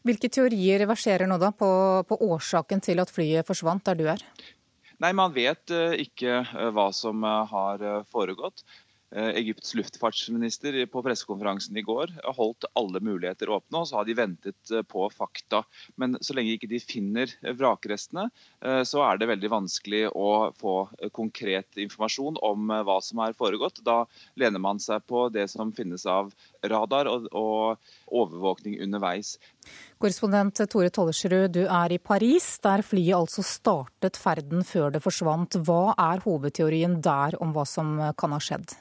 [0.07, 1.69] Hvilke teorier verserer nå da på,
[2.07, 4.23] på, årsaken til at flyet forsvant der du er?
[5.03, 8.65] Nei, Man vet uh, ikke uh, hva som uh, har foregått.
[9.17, 14.73] Egypts luftfartsminister på pressekonferansen i går holdt alle muligheter åpne, og så har de ventet
[14.91, 15.61] på fakta.
[15.95, 18.27] Men så lenge ikke de finner vrakrestene,
[18.59, 20.75] så er det veldig vanskelig å få
[21.17, 23.79] konkret informasjon om hva som har foregått.
[23.87, 24.03] Da
[24.43, 26.35] lener man seg på det som finnes av
[26.73, 29.37] radar og, og overvåkning underveis.
[29.99, 35.59] Korrespondent Tore Tollersrud, du er i Paris, der flyet altså startet ferden før det forsvant.
[35.67, 38.77] Hva er hovedteorien der om hva som kan ha skjedd?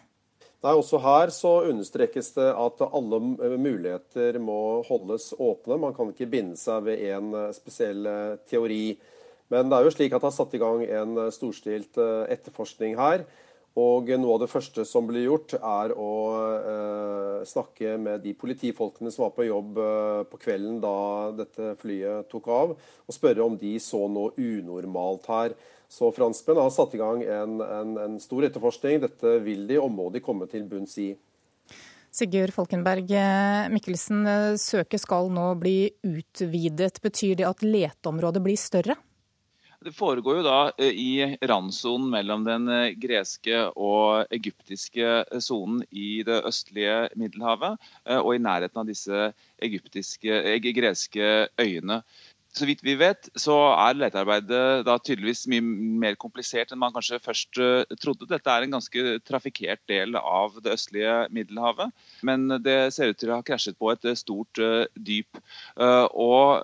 [0.66, 3.20] Nei, Også her så understrekes det at alle
[3.62, 5.78] muligheter må holdes åpne.
[5.78, 8.08] Man kan ikke binde seg ved en spesiell
[8.50, 8.96] teori.
[9.54, 13.28] Men det er jo slik at det er satt i gang en storstilt etterforskning her.
[13.76, 16.12] Og noe av det første som blir gjort, er å
[16.56, 20.96] eh, snakke med de politifolkene som var på jobb eh, på kvelden da
[21.36, 25.58] dette flyet tok av, og spørre om de så noe unormalt her.
[25.92, 29.04] Så franskmenn har satt i gang en, en, en stor etterforskning.
[29.04, 31.12] Dette vil de og må de komme til bunns i.
[32.16, 37.02] Sigurd Falkenberg eh, Mikkelsen, eh, søket skal nå bli utvidet.
[37.04, 38.96] Betyr det at leteområdet blir større?
[39.86, 45.84] Det foregår jo da eh, i randsonen mellom den eh, greske og egyptiske eh, sonen
[45.94, 47.78] i det østlige Middelhavet,
[48.18, 49.28] og i nærheten av disse
[49.62, 51.30] greske
[51.62, 52.00] øyene.
[52.56, 55.62] Så vidt vi vet, så er letearbeidet da tydeligvis mye
[56.02, 57.60] mer komplisert enn man kanskje først
[58.00, 58.30] trodde.
[58.30, 61.92] Dette er en ganske trafikkert del av det østlige Middelhavet.
[62.24, 64.62] Men det ser ut til å ha krasjet på et stort
[64.96, 65.44] dyp.
[66.16, 66.64] Og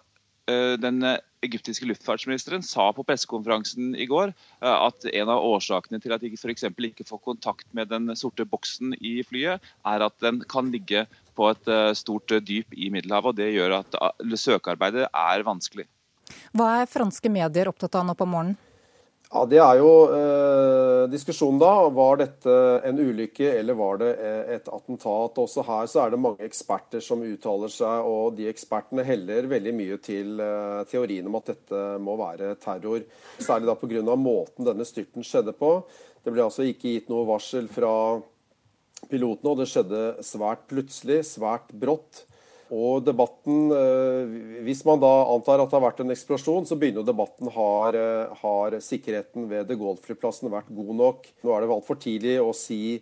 [0.85, 1.03] den
[1.45, 6.33] egyptiske luftfartsministeren sa på pressekonferansen i går eh, at en av årsakene til at de
[6.37, 6.67] f.eks.
[6.71, 11.05] ikke får kontakt med den sorte boksen i flyet, er at den kan ligge
[11.37, 13.33] på et eh, stort dyp i Middelhavet.
[13.33, 15.87] og Det gjør at eh, søkearbeidet er vanskelig.
[16.55, 18.59] Hva er franske medier opptatt av nå på morgenen?
[19.31, 21.71] Ja, Det er jo eh, diskusjonen da.
[21.95, 22.55] Var dette
[22.87, 25.39] en ulykke eller var det eh, et attentat?
[25.39, 29.73] Også her så er det mange eksperter som uttaler seg, og de ekspertene heller veldig
[29.77, 33.05] mye til eh, teorien om at dette må være terror.
[33.39, 34.17] Særlig da pga.
[34.19, 35.77] måten denne styrten skjedde på.
[36.25, 37.93] Det ble altså ikke gitt noe varsel fra
[39.07, 42.25] pilotene, og det skjedde svært plutselig, svært brått.
[42.71, 47.03] Og debatten, eh, Hvis man da antar at det har vært en eksplosjon, så begynner
[47.03, 51.27] debatten har, eh, har sikkerheten ved de Gaulle-flyplassen vært god nok.
[51.43, 53.01] Nå er det altfor tidlig å si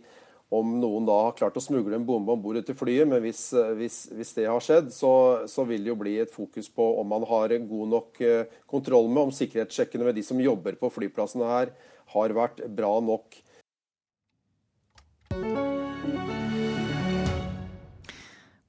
[0.51, 3.53] om noen da har klart å smugle en bombe om bord til flyet, men hvis,
[3.53, 6.99] eh, hvis, hvis det har skjedd, så, så, vil det jo bli et fokus på
[6.99, 8.17] om man har god nok
[8.65, 11.69] kontroll med om sikkerhetssjekkene ved de som jobber på flyplassene her,
[12.07, 13.37] har vært bra nok.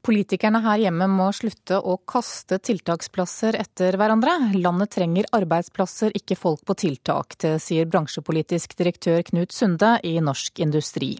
[0.01, 4.33] Politikerne her hjemme må slutte å kaste tiltaksplasser etter hverandre.
[4.57, 7.37] Landet trenger arbeidsplasser, ikke folk på tiltak.
[7.37, 11.11] Det sier bransjepolitisk direktør Knut Sunde i Norsk Industri.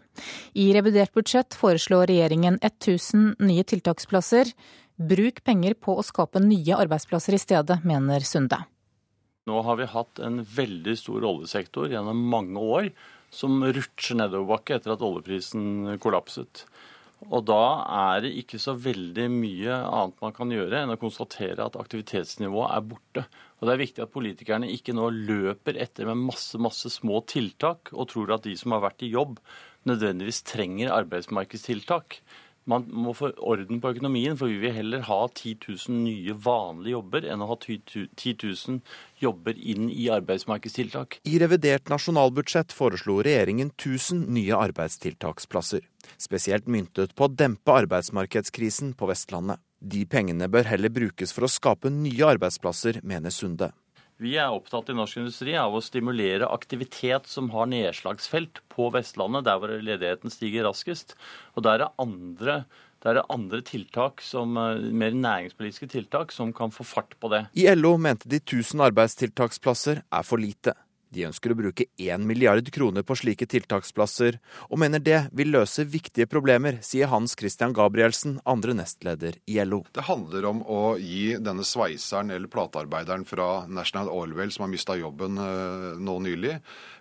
[0.57, 4.49] I revidert budsjett foreslår regjeringen 1000 nye tiltaksplasser.
[4.97, 8.63] Bruk penger på å skape nye arbeidsplasser i stedet, mener Sunde.
[9.45, 12.89] Nå har vi hatt en veldig stor oljesektor gjennom mange år
[13.29, 16.65] som rutsjer nedoverbakke etter at oljeprisen kollapset.
[17.29, 21.67] Og da er det ikke så veldig mye annet man kan gjøre enn å konstatere
[21.67, 23.25] at aktivitetsnivået er borte.
[23.61, 27.93] Og det er viktig at politikerne ikke nå løper etter med masse, masse små tiltak
[27.93, 29.37] og tror at de som har vært i jobb,
[29.89, 32.23] nødvendigvis trenger arbeidsmarkedstiltak.
[32.71, 35.57] Man må få orden på økonomien, for vi vil heller ha 10
[35.89, 37.97] 000 nye vanlige jobber enn å ha 10
[38.45, 38.79] 000
[39.23, 41.19] jobber inn i arbeidsmarkedstiltak.
[41.27, 45.83] I revidert nasjonalbudsjett foreslo regjeringen 1000 nye arbeidstiltaksplasser,
[46.15, 49.59] spesielt myntet på å dempe arbeidsmarkedskrisen på Vestlandet.
[49.81, 53.73] De pengene bør heller brukes for å skape nye arbeidsplasser, mener Sunde.
[54.21, 59.47] Vi er opptatt i norsk industri av å stimulere aktivitet som har nedslagsfelt på Vestlandet,
[59.47, 61.15] der hvor ledigheten stiger raskest.
[61.57, 62.59] Og der er andre,
[63.01, 67.47] der er andre tiltak, som, eh, mer næringspolitiske tiltak, som kan få fart på det.
[67.57, 70.77] I LO mente de 1000 arbeidstiltaksplasser er for lite.
[71.11, 74.39] De ønsker å bruke 1 milliard kroner på slike tiltaksplasser,
[74.71, 79.83] og mener det vil løse viktige problemer, sier Hans Christian Gabrielsen, andre nestleder i LO.
[79.91, 84.95] Det handler om å gi denne sveiseren eller platearbeideren fra National Oilwell som har mista
[84.99, 86.61] jobben eh, nå nylig,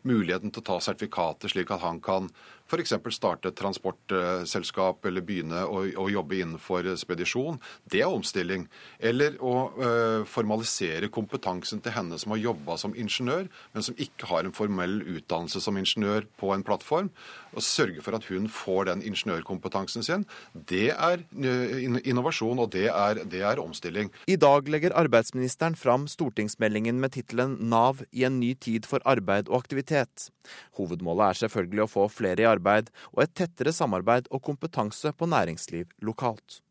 [0.09, 2.31] muligheten til å ta sertifikater slik at han kan
[2.69, 2.93] f.eks.
[3.15, 7.57] starte et transportselskap eller begynne å, å, jobbe innenfor spedisjon.
[7.89, 8.67] Det er omstilling.
[8.99, 14.29] Eller å uh, formalisere kompetansen til henne som har jobba som ingeniør, men som ikke
[14.29, 17.09] har en formell utdannelse som ingeniør på en plattform.
[17.55, 20.27] Og sørge for at hun får den ingeniørkompetansen sin.
[20.53, 24.13] Det er uh, innovasjon, og det er, det er omstilling.
[24.29, 29.49] I dag legger arbeidsministeren fram stortingsmeldingen med tittelen Nav i en ny tid for arbeid
[29.49, 30.29] og aktivitet.
[30.77, 35.13] Hovedmålet er selvfølgelig å få flere i arbeid arbeid og et tettere samarbeid og kompetanse
[35.15, 36.61] på næringsliv lokalt.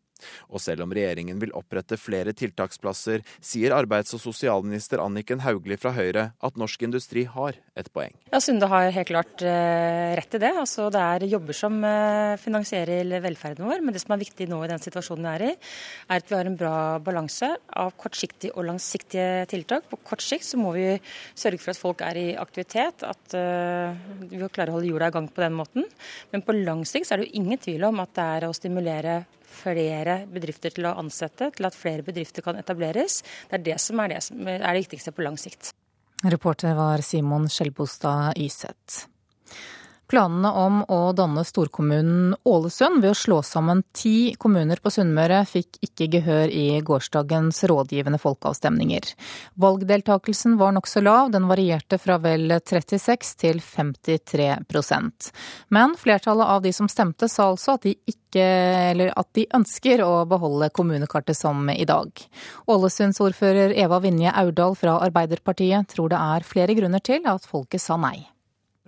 [0.48, 5.92] Og selv om regjeringen vil opprette flere tiltaksplasser, sier arbeids- og sosialminister Anniken Hauglie fra
[5.96, 8.14] Høyre at norsk industri har et poeng.
[8.32, 10.52] Ja, Sunde har helt klart eh, rett i det.
[10.58, 13.82] Altså, det er jobber som eh, finansierer velferden vår.
[13.84, 15.52] Men det som er viktig nå i den situasjonen vi er i,
[16.08, 19.88] er at vi har en bra balanse av kortsiktige og langsiktige tiltak.
[19.90, 20.90] På kort sikt så må vi
[21.38, 23.96] sørge for at folk er i aktivitet, at uh,
[24.30, 25.88] vi klarer å holde hjula i gang på den måten.
[26.32, 28.54] Men på lang sikt så er det jo ingen tvil om at det er å
[28.56, 29.20] stimulere
[29.58, 33.20] flere bedrifter til å ansette, til at flere bedrifter kan etableres.
[33.50, 35.72] Det er det som er det, som er det viktigste på lang sikt.
[36.26, 39.04] Reporter var Simon Skjelbostad Yseth.
[40.08, 45.76] Planene om å danne storkommunen Ålesund ved å slå sammen ti kommuner på Sunnmøre fikk
[45.84, 49.04] ikke gehør i gårsdagens rådgivende folkeavstemninger.
[49.60, 55.28] Valgdeltakelsen var nokså lav, den varierte fra vel 36 til 53%
[55.76, 58.46] Men flertallet av de som stemte sa altså at de ikke,
[58.94, 62.08] eller at de ønsker å beholde kommunekartet som i dag.
[62.64, 67.84] Ålesunds ordfører Eva Vinje Aurdal fra Arbeiderpartiet tror det er flere grunner til at folket
[67.84, 68.24] sa nei.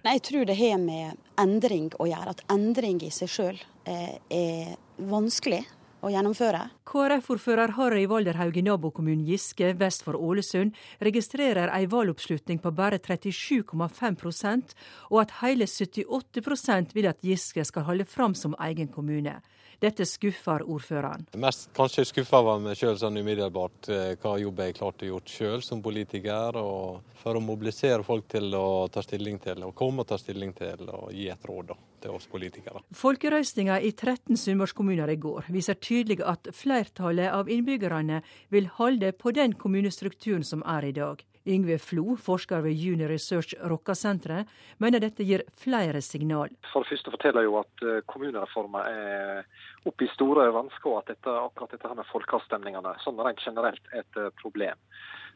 [0.00, 2.32] Nei, Jeg tror det har med endring å gjøre.
[2.32, 4.74] At endring i seg sjøl eh, er
[5.10, 5.60] vanskelig
[6.00, 6.62] å gjennomføre.
[6.88, 14.72] KrF-ordfører Harry Valderhaug i nabokommunen Giske vest for Ålesund registrerer ei valgoppslutning på bare 37,5%
[15.10, 19.36] og at hele 78% vil at Giske skal holde fram som egen kommune.
[19.80, 21.22] Dette skuffer ordføreren.
[21.40, 25.32] Mest kanskje skuffa var meg sjøl sånn umiddelbart eh, hva jobb jeg klarte å gjort
[25.32, 26.58] sjøl som politiker.
[26.60, 30.52] og For å mobilisere folk til å ta stilling til, og komme og ta stilling
[30.56, 32.84] til og gi et råd da, til oss politikere.
[32.96, 38.20] Folkerøstinga i 13 sunnmørskommuner i går viser tydelig at flertallet av innbyggerne
[38.52, 41.24] vil holde på den kommunestrukturen som er i dag.
[41.48, 46.52] Yngve Flo, forsker ved Junior Research Rokka-senteret, mener dette gir flere signal.
[46.72, 51.14] For det første forteller jo at eh, kommunereformen er oppe i store vansker, og at
[51.14, 54.84] dette, akkurat dette her med folkeavstemningene sånn rent generelt er et eh, problem.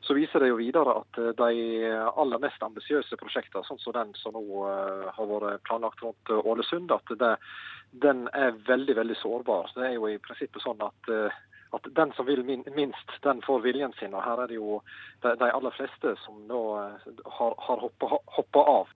[0.05, 4.13] Så viser det jo videre at eh, de aller mest ambisiøse prosjektene, sånn som den
[4.21, 4.69] som nå
[5.17, 7.33] har vært planlagt rundt Ålesund, at det,
[8.05, 9.73] den er veldig veldig sårbar.
[9.73, 11.13] Det er jo i prinsippet sånn at
[11.77, 14.15] at den som vil minst, den får viljen sin.
[14.15, 14.81] Og her er det jo
[15.23, 17.09] de, de aller fleste som nå eh,
[17.39, 17.89] har, har
[18.39, 18.93] hoppa av.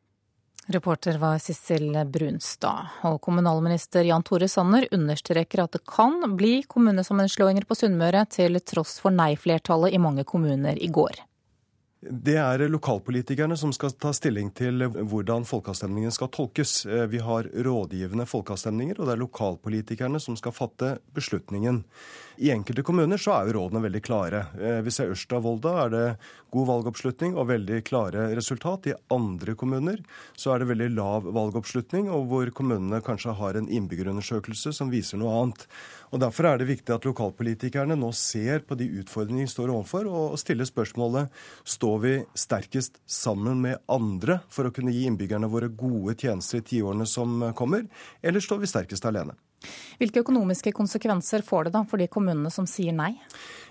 [0.69, 2.91] Reporter var Sissel Brunstad.
[3.09, 8.99] Og kommunalminister Jan Tore Sanner understreker at det kan bli kommunesammenslåinger på Sunnmøre, til tross
[9.01, 11.23] for nei-flertallet i mange kommuner i går.
[12.01, 16.85] Det er lokalpolitikerne som skal ta stilling til hvordan folkeavstemningen skal tolkes.
[16.87, 21.81] Eh, vi har rådgivende folkeavstemninger, og det er lokalpolitikerne som skal fatte beslutningen.
[22.39, 24.45] I enkelte kommuner så er jo rådene veldig klare.
[24.63, 26.03] Eh, vi ser Ørsta-Volda er det
[26.55, 28.87] god valgoppslutning og veldig klare resultat.
[28.87, 29.99] I andre kommuner
[30.39, 35.19] så er det veldig lav valgoppslutning, og hvor kommunene kanskje har en innbyggerundersøkelse som viser
[35.19, 35.67] noe annet.
[36.13, 40.07] Og Derfor er det viktig at lokalpolitikerne nå ser på de utfordringene de står overfor,
[40.07, 41.35] og stiller spørsmålet
[41.67, 46.69] står vi sterkest sammen med andre for å kunne gi innbyggerne våre gode tjenester i
[46.71, 47.91] tiårene som kommer,
[48.23, 49.35] eller står vi sterkest alene?
[49.99, 53.15] Hvilke økonomiske konsekvenser får det da for de kommunene som sier nei?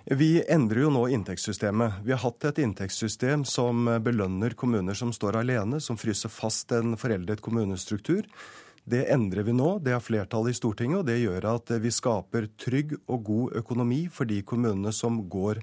[0.08, 2.04] Vi endrer jo nå inntektssystemet.
[2.06, 6.96] Vi har hatt et inntektssystem som belønner kommuner som står alene, som fryser fast en
[7.00, 8.28] foreldet kommunestruktur.
[8.88, 9.74] Det endrer vi nå.
[9.84, 14.06] Det har flertallet i Stortinget, og det gjør at vi skaper trygg og god økonomi
[14.08, 15.60] for de kommunene som går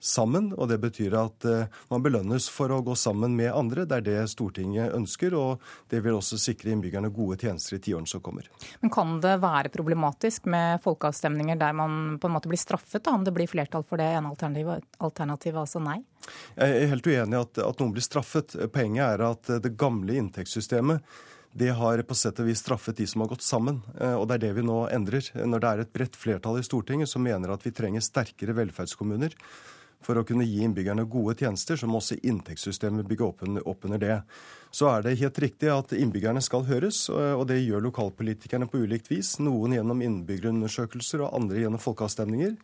[0.00, 0.50] sammen.
[0.56, 3.86] Og det betyr at eh, man belønnes for å gå sammen med andre.
[3.88, 8.10] Det er det Stortinget ønsker, og det vil også sikre innbyggerne gode tjenester i tiårene
[8.10, 8.48] som kommer.
[8.80, 13.14] Men kan det være problematisk med folkeavstemninger der man på en måte blir straffet, da,
[13.14, 16.00] om det blir flertall for det ene alternativet, alternativet altså nei?
[16.56, 18.56] Jeg er helt uenig i at, at noen blir straffet.
[18.72, 21.04] Poenget er at det gamle inntektssystemet
[21.52, 23.80] det har på sett og vis straffet de som har gått sammen.
[23.98, 25.32] Eh, og det er det vi nå endrer.
[25.34, 29.34] Når det er et bredt flertall i Stortinget som mener at vi trenger sterkere velferdskommuner
[30.04, 33.26] for å kunne gi innbyggerne gode tjenester, så må også inntektssystemet bygge
[33.64, 34.20] opp under det.
[34.72, 39.10] Så er det helt riktig at innbyggerne skal høres, og det gjør lokalpolitikerne på ulikt
[39.10, 39.34] vis.
[39.42, 42.56] Noen gjennom innbyggerundersøkelser og andre gjennom folkeavstemninger.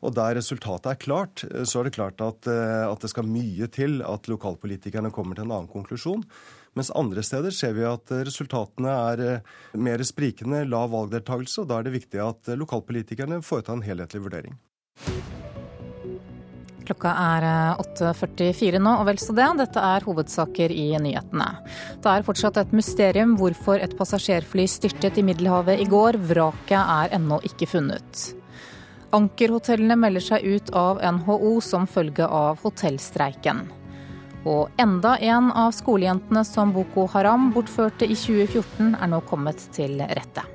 [0.00, 3.68] Og der resultatet er klart, så er det klart at, eh, at det skal mye
[3.72, 6.24] til at lokalpolitikerne kommer til en annen konklusjon.
[6.78, 11.80] Mens andre steder ser vi at resultatene er eh, mer sprikende, lav valgdeltakelse, og da
[11.80, 14.56] er det viktig at lokalpolitikerne foretar en helhetlig vurdering.
[16.88, 17.46] Klokka er
[17.82, 19.46] 8.44 eh, nå, og vel så det.
[19.60, 21.48] Dette er hovedsaker i nyhetene.
[22.02, 26.20] Det er fortsatt et mysterium hvorfor et passasjerfly styrtet i Middelhavet i går.
[26.30, 28.30] Vraket er ennå ikke funnet.
[29.16, 33.66] Ankerhotellene melder seg ut av NHO som følge av hotellstreiken.
[34.48, 40.00] Og enda en av skolejentene som Boko Haram bortførte i 2014, er nå kommet til
[40.00, 40.46] rette.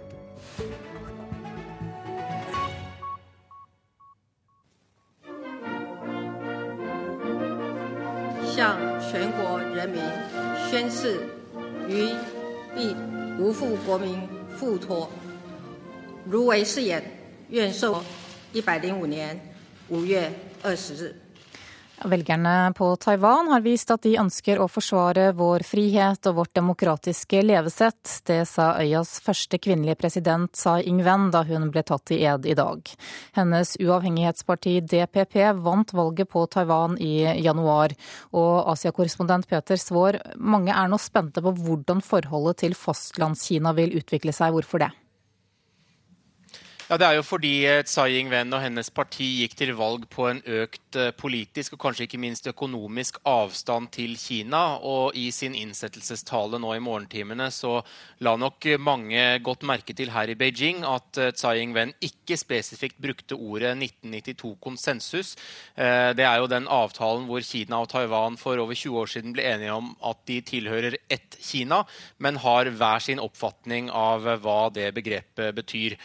[8.56, 10.02] 向全国人民
[10.70, 11.20] 宣誓
[11.90, 12.08] 于
[12.74, 12.96] 必
[13.38, 14.22] 无负国民
[14.58, 15.12] 付托，
[16.26, 17.04] 如为誓言，
[17.50, 18.02] 愿受。
[18.54, 19.38] 一百零五年
[19.90, 20.32] 五月
[20.64, 21.14] 二十日。
[22.04, 28.18] Velgerne på Taiwan har vist at de ønsker å forsvare vår frihet og vårt demokratiske levesett.
[28.28, 32.58] Det sa øyas første kvinnelige president Tsai Ing-wen da hun ble tatt i ed i
[32.58, 32.84] dag.
[33.40, 37.96] Hennes uavhengighetsparti DPP vant valget på Taiwan i januar.
[38.36, 44.36] Og Asia-korrespondent Peter Svaar, mange er nå spente på hvordan forholdet til Fastlandskina vil utvikle
[44.36, 44.52] seg.
[44.58, 44.92] Hvorfor det?
[46.86, 50.28] Ja, Det er jo fordi eh, Tsai Ing-wen og hennes parti gikk til valg på
[50.30, 54.78] en økt eh, politisk og kanskje ikke minst økonomisk avstand til Kina.
[54.86, 57.80] Og i sin innsettelsestale nå i morgentimene så
[58.22, 63.02] la nok mange godt merke til her i Beijing at eh, Tsai Ing-wen ikke spesifikt
[63.02, 65.34] brukte ordet 1992-konsensus.
[65.76, 69.46] Det er jo den avtalen hvor Kina og Taiwan for over 20 år siden ble
[69.56, 71.82] enige om at de tilhører ett Kina,
[72.22, 75.98] men har hver sin oppfatning av hva det begrepet betyr.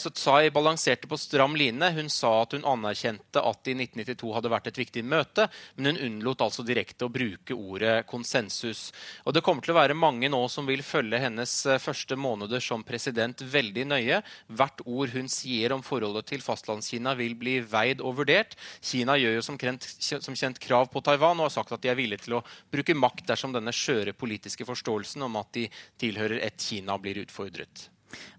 [0.00, 1.90] Så Tsai balanserte på stram line.
[1.96, 5.46] Hun sa at hun anerkjente at det i 1992 hadde vært et viktig møte,
[5.76, 8.90] men hun unnlot altså direkte å bruke ordet konsensus.
[9.24, 12.62] Og Det kommer til å være mange nå som vil følge hennes eh, første måneder
[12.64, 14.22] som president veldig nøye.
[14.48, 18.56] Hvert ord hun sier om forholdet til Fastlandskina vil bli veid og vurdert.
[18.80, 21.92] Kina gjør jo som kjent, som kjent krav på Taiwan og har sagt at de
[21.92, 25.68] er villige til å bruke makt dersom denne skjøre politiske forståelsen om at de
[26.00, 27.88] tilhører ett Kina, blir utfordret.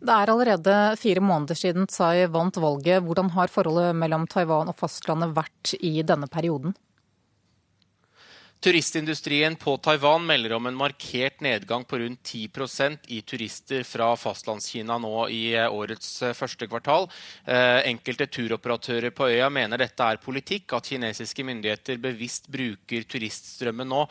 [0.01, 3.03] Det er allerede fire måneder siden Tsai vant valget.
[3.05, 6.75] Hvordan har forholdet mellom Taiwan og fastlandet vært i denne perioden?
[8.61, 14.99] Turistindustrien på Taiwan melder om en markert nedgang på rundt 10% i turister fra Fastlandskina
[15.01, 17.07] nå i eh, årets eh, første kvartal.
[17.41, 23.89] Eh, enkelte turoperatører på øya mener dette er politikk, at kinesiske myndigheter bevisst bruker turiststrømmen
[23.89, 24.03] nå,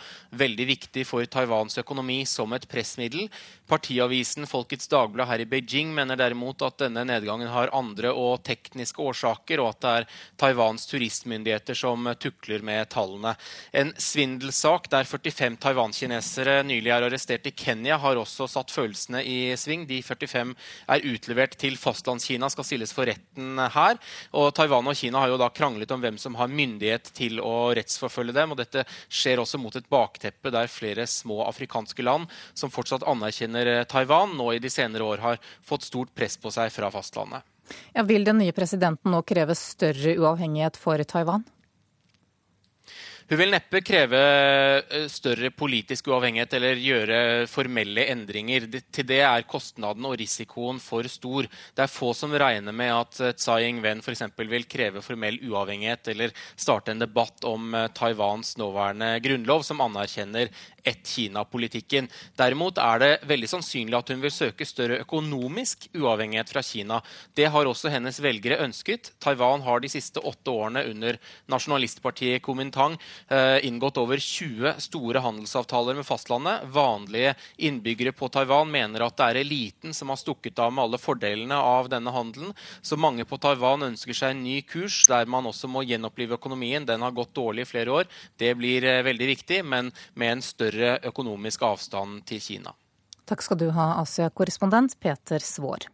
[0.42, 3.30] veldig viktig for Taiwans økonomi, som et pressmiddel.
[3.70, 8.98] Partiavisen Folkets Dagblad her i Beijing mener derimot at denne nedgangen har andre og tekniske
[8.98, 10.11] årsaker, og at det er
[10.42, 13.36] Taiwans turistmyndigheter som tukler med tallene.
[13.70, 13.94] En
[14.41, 19.86] svindelsak der 45 taiwankinesere nylig er arrestert i Kenya, har også satt følelsene i sving.
[19.86, 20.55] De 45
[20.88, 23.99] er utlevert til Fastlandskina, skal stilles for retten her.
[24.32, 27.74] Og Taiwan og Kina har jo da kranglet om hvem som har myndighet til å
[27.76, 28.53] rettsforfølge dem.
[28.53, 33.84] og Dette skjer også mot et bakteppe der flere små afrikanske land som fortsatt anerkjenner
[33.84, 37.45] Taiwan nå i de senere år har fått stort press på seg fra fastlandet.
[37.93, 41.45] Ja, vil den nye presidenten nå kreve større uavhengighet for Taiwan?
[43.31, 44.20] Hun vil neppe kreve
[44.91, 48.64] eh, større politisk uavhengighet eller gjøre formelle endringer.
[48.91, 51.47] Til det er kostnaden og risikoen for stor.
[51.47, 54.24] Det er få som regner med at eh, Tsai Ing-wen f.eks.
[54.51, 60.51] vil kreve formell uavhengighet eller starte en debatt om eh, Taiwans nåværende grunnlov, som anerkjenner
[60.83, 62.09] ett-Kina-politikken.
[62.39, 67.01] Derimot er det veldig sannsynlig at hun vil søke større økonomisk uavhengighet fra Kina.
[67.37, 69.12] Det har også hennes velgere ønsket.
[69.22, 71.18] Taiwan har de siste åtte årene under
[71.53, 72.99] nasjonalistpartiet Kuomintang
[73.62, 76.66] inngått over 20 store handelsavtaler med fastlandet.
[76.73, 81.01] Vanlige innbyggere på Taiwan mener at det er eliten som har stukket av med alle
[81.01, 82.55] fordelene av denne handelen.
[82.83, 86.86] Så mange på Taiwan ønsker seg en ny kurs der man også må gjenopplive økonomien.
[86.86, 88.11] Den har gått dårlig i flere år.
[88.40, 92.74] Det blir veldig viktig, men med en større økonomisk avstand til Kina.
[93.31, 95.86] Takk skal du ha, Asia-korrespondent Peter Svaar.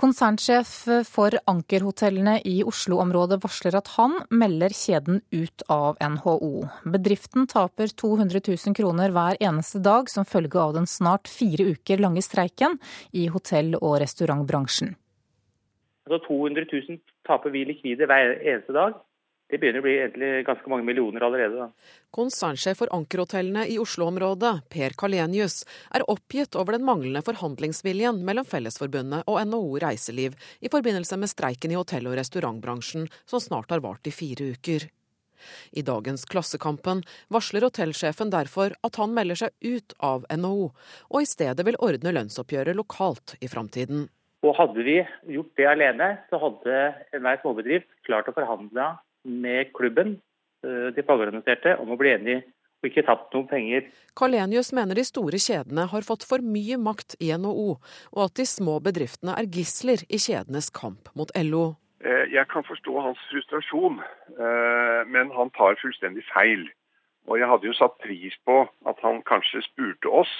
[0.00, 0.70] Konsernsjef
[1.04, 6.62] for Ankerhotellene i Oslo-området varsler at han melder kjeden ut av NHO.
[6.94, 12.00] Bedriften taper 200 000 kroner hver eneste dag som følge av den snart fire uker
[12.00, 12.78] lange streiken
[13.12, 14.94] i hotell- og restaurantbransjen.
[16.08, 18.96] Altså 200 000 taper vi likvide hver eneste dag.
[19.50, 21.64] Det begynner å bli egentlig ganske mange millioner allerede.
[21.64, 21.96] Da.
[22.14, 29.26] Konsernsjef for Ankerhotellene i Oslo-området, Per Kalenius, er oppgitt over den manglende forhandlingsviljen mellom Fellesforbundet
[29.26, 34.06] og NHO Reiseliv i forbindelse med streiken i hotell- og restaurantbransjen, som snart har vart
[34.06, 34.86] i fire uker.
[35.72, 37.02] I dagens Klassekampen
[37.32, 40.70] varsler hotellsjefen derfor at han melder seg ut av NHO,
[41.10, 44.08] og i stedet vil ordne lønnsoppgjøret lokalt i framtiden.
[44.46, 45.00] Og Hadde vi
[45.34, 46.76] gjort det alene, så hadde
[47.16, 48.94] enhver småbedrift klart å forhandle
[49.24, 50.18] med klubben,
[50.64, 52.42] eh, de fagorganiserte, om å bli enige
[52.80, 53.88] og ikke tapt noen penger.
[54.16, 57.76] Kalenius mener de store kjedene har fått for mye makt i NHO,
[58.16, 61.76] og at de små bedriftene er gisler i kjedenes kamp mot LO.
[62.00, 66.64] Eh, jeg kan forstå hans frustrasjon, eh, men han tar fullstendig feil.
[67.28, 70.32] Og jeg hadde jo satt pris på at han kanskje spurte oss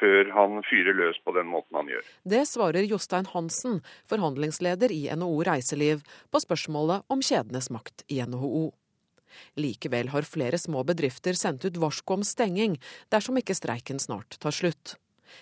[0.00, 2.06] før han fyrer løs på den måten han gjør.
[2.24, 8.70] Det svarer Jostein Hansen, forhandlingsleder i NHO Reiseliv, på spørsmålet om kjedenes makt i NHO.
[9.56, 12.76] Likevel har flere små bedrifter sendt ut varsko om stenging
[13.12, 14.96] dersom ikke streiken snart tar slutt.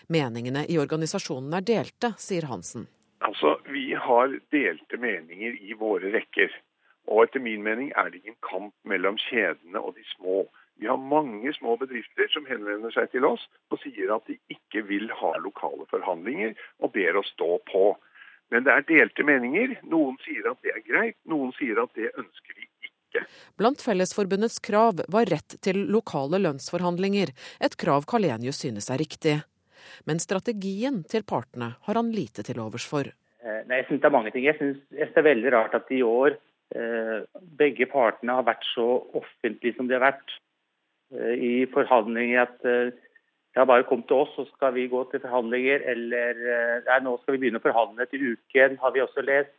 [0.07, 2.87] Meningene i organisasjonen er delte, sier Hansen.
[3.21, 6.51] Altså, Vi har delte meninger i våre rekker.
[7.11, 10.45] Og etter min mening er det ingen kamp mellom kjedene og de små.
[10.81, 14.83] Vi har mange små bedrifter som henvender seg til oss og sier at de ikke
[14.89, 17.93] vil ha lokale forhandlinger, og ber oss stå på.
[18.51, 19.77] Men det er delte meninger.
[19.93, 23.27] Noen sier at det er greit, noen sier at det ønsker vi ikke.
[23.61, 29.37] Blant Fellesforbundets krav var rett til lokale lønnsforhandlinger, et krav Kalenius synes er riktig.
[30.09, 33.05] Men strategien til partene har han lite til overs for.
[33.45, 34.47] Eh, nei, jeg synes det er mange ting.
[34.49, 36.37] Jeg synes det er veldig rart at i år
[36.77, 37.19] eh,
[37.61, 38.89] begge partene har vært så
[39.21, 40.41] offentlige som de har vært.
[41.11, 42.93] Eh, i forhandlinger at eh,
[43.57, 45.83] ja, bare kom til oss, så skal vi gå til forhandlinger.
[45.93, 46.45] Eller
[46.87, 49.57] nei, eh, nå skal vi begynne å forhandle til uken, har vi også lest.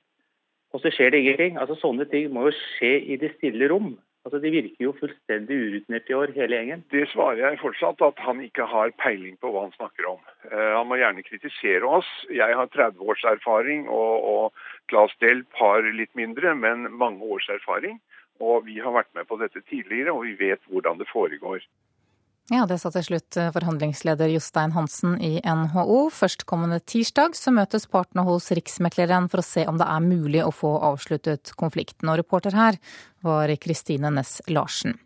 [0.71, 1.59] Og så skjer det ingenting.
[1.59, 3.97] Altså Sånne ting må jo skje i det stille rom.
[4.21, 6.83] Altså De virker jo fullstendig urutinert i år, hele gjengen.
[6.93, 10.19] Det svarer jeg fortsatt, at han ikke har peiling på hva han snakker om.
[10.45, 12.09] Uh, han må gjerne kritisere oss.
[12.29, 17.49] Jeg har 30 års erfaring, og, og Claes Delp har litt mindre, men mange års
[17.49, 17.97] erfaring.
[18.41, 21.61] Og vi har vært med på dette tidligere, og vi vet hvordan det foregår.
[22.51, 26.09] Ja, Det sa til slutt eh, forhandlingsleder Jostein Hansen i NHO.
[26.11, 30.51] Førstkommende tirsdag så møtes partene hos Riksmekleren for å se om det er mulig å
[30.51, 32.09] få avsluttet konflikten.
[32.11, 32.81] Og reporter her
[33.23, 34.97] var Kristine Næss Larsen.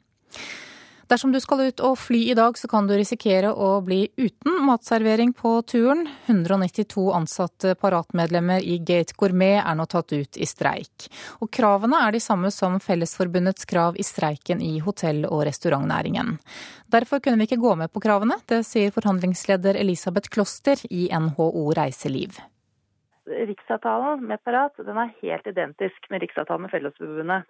[1.07, 4.55] Dersom du skal ut og fly i dag, så kan du risikere å bli uten
[4.65, 6.07] matservering på turen.
[6.25, 11.05] 192 ansatte paratmedlemmer i Gate Gourmet er nå tatt ut i streik.
[11.45, 16.39] Og kravene er de samme som Fellesforbundets krav i streiken i hotell- og restaurantnæringen.
[16.89, 21.69] Derfor kunne vi ikke gå med på kravene, det sier forhandlingsleder Elisabeth Kloster i NHO
[21.77, 22.41] Reiseliv.
[23.25, 27.45] Riksavtalen med Parat den er helt identisk med riksavtalen med Fellesforbundet.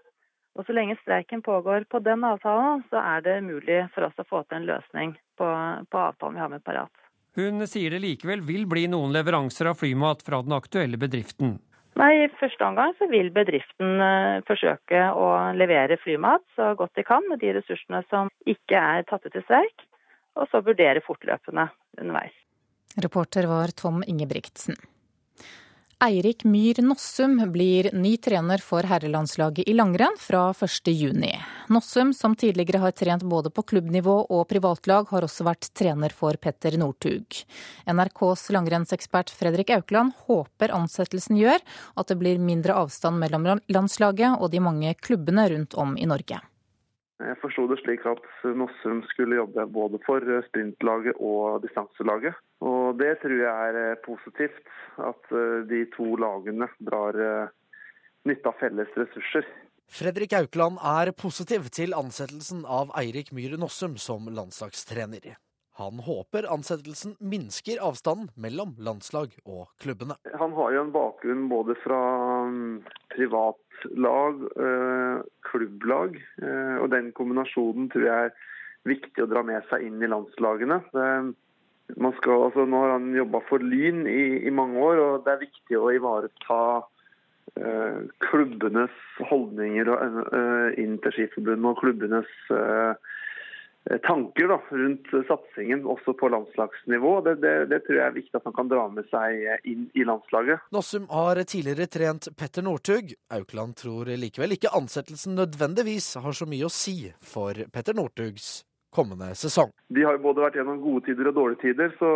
[0.56, 4.28] Og Så lenge streiken pågår på den avtalen, så er det mulig for oss å
[4.28, 5.48] få til en løsning på,
[5.92, 6.92] på avtalen vi har med Parat.
[7.36, 11.58] Hun sier det likevel vil bli noen leveranser av flymat fra den aktuelle bedriften.
[12.00, 17.06] Nei, I første omgang så vil bedriften uh, forsøke å levere flymat så godt de
[17.08, 19.86] kan med de ressursene som ikke er tatt ut i streik,
[20.40, 21.70] og så vurdere fortløpende
[22.00, 22.36] underveis.
[23.04, 24.76] Reporter var Tom Ingebrigtsen.
[26.04, 31.22] Eirik Myhr Nossum blir ny trener for herrelandslaget i langrenn fra 1.6.
[31.72, 36.36] Nossum, som tidligere har trent både på klubbnivå og privatlag, har også vært trener for
[36.36, 37.40] Petter Northug.
[37.88, 41.64] NRKs langrennsekspert Fredrik Aukland håper ansettelsen gjør
[41.96, 46.44] at det blir mindre avstand mellom landslaget og de mange klubbene rundt om i Norge.
[47.24, 48.26] Jeg forsto det slik at
[48.60, 52.36] Nossum skulle jobbe både for sprintlaget og distanselaget.
[52.60, 57.54] Og det tror jeg er eh, positivt, at eh, de to lagene drar eh,
[58.28, 59.48] nytte av felles ressurser.
[59.86, 65.38] Fredrik Aukland er positiv til ansettelsen av Eirik Myhre Nossum som landslagstrener.
[65.76, 70.16] Han håper ansettelsen minsker avstanden mellom landslag og klubbene.
[70.40, 72.00] Han har jo en bakgrunn både fra
[72.48, 72.78] mm,
[73.82, 78.30] privatlag, øh, klubblag, øh, og den kombinasjonen tror jeg er
[78.86, 80.82] viktig å dra med seg inn i landslagene.
[82.18, 85.44] Skal, altså, nå har han jobba for Lyn i, i, mange år, og det er
[85.46, 86.62] viktig å ivareta
[87.62, 88.96] øh, klubbenes
[89.30, 89.92] holdninger
[90.82, 92.94] inn til Skiforbundet og klubbenes Eh,
[94.04, 97.16] tanker da, rundt satsingen også på landslagsnivå.
[97.28, 100.06] Det, det, det, tror jeg er viktig at han kan dra med seg inn i
[100.08, 100.66] landslaget.
[100.74, 103.14] Nossum har tidligere trent Petter Northug.
[103.38, 108.64] Aukland tror likevel ikke ansettelsen nødvendigvis har så mye å si for Petter Northugs
[108.96, 109.74] kommende sesong.
[109.94, 112.12] De har jo både vært gjennom gode tider og dårlige tider, så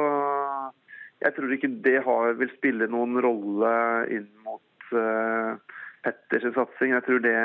[1.20, 3.74] jeg tror ikke det har, vil spille noen rolle
[4.16, 5.60] inn mot uh,
[6.06, 6.96] Petters satsing.
[6.96, 7.36] Jeg tror det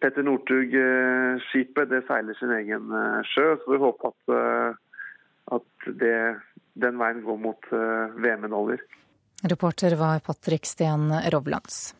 [0.00, 3.52] Petter Northug-skipet det seiler sin egen eh, sjø.
[3.60, 5.04] Så vi håper at, eh,
[5.56, 6.16] at det,
[6.80, 8.82] den veien går mot eh, VM-medaljer.
[9.50, 11.94] Reporter var Patrick Sten Rovlands.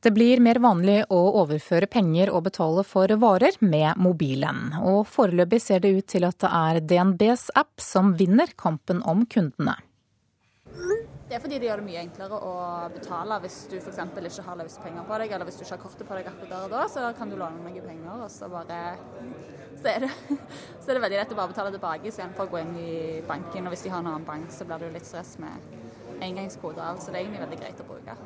[0.00, 4.76] Det blir mer vanlig å overføre penger og betale for varer med mobilen.
[4.86, 9.24] Og foreløpig ser det ut til at det er DNBs app som vinner kampen om
[9.26, 9.74] kundene.
[11.28, 12.52] Det er fordi det gjør det mye enklere å
[12.94, 13.98] betale hvis du f.eks.
[14.00, 16.54] ikke har løst penger på deg, eller hvis du ikke har kortet på deg akkurat
[16.54, 18.78] der og da, så kan du låne noen penger, og så bare
[19.82, 20.10] så er, det,
[20.80, 22.96] så er det veldig lett å bare betale tilbake istedenfor å gå inn i
[23.28, 23.68] banken.
[23.68, 26.98] Og hvis de har en annen bank, så blir det jo litt stress med engangskoder.
[26.98, 28.16] Så det er egentlig veldig greit å bruke.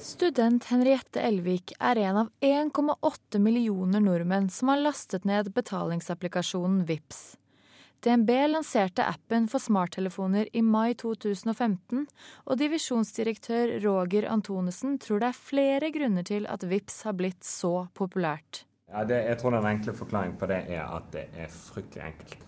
[0.00, 7.24] Student Henriette Elvik er en av 1,8 millioner nordmenn som har lastet ned betalingsapplikasjonen VIPS.
[8.00, 12.06] DNB lanserte appen for smarttelefoner i mai 2015,
[12.48, 17.90] og divisjonsdirektør Roger Antonesen tror det er flere grunner til at VIPS har blitt så
[17.92, 18.64] populært.
[18.88, 22.46] Ja, det, jeg tror den enkle forklaringen på det er at det er fryktelig enkelt.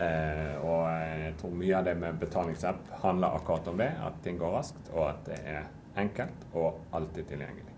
[0.00, 4.40] Eh, og jeg tror mye av det med betalingsapp handler akkurat om det, at ting
[4.40, 5.68] går raskt, og at det er
[6.00, 7.69] enkelt og alltid tilgjengelig.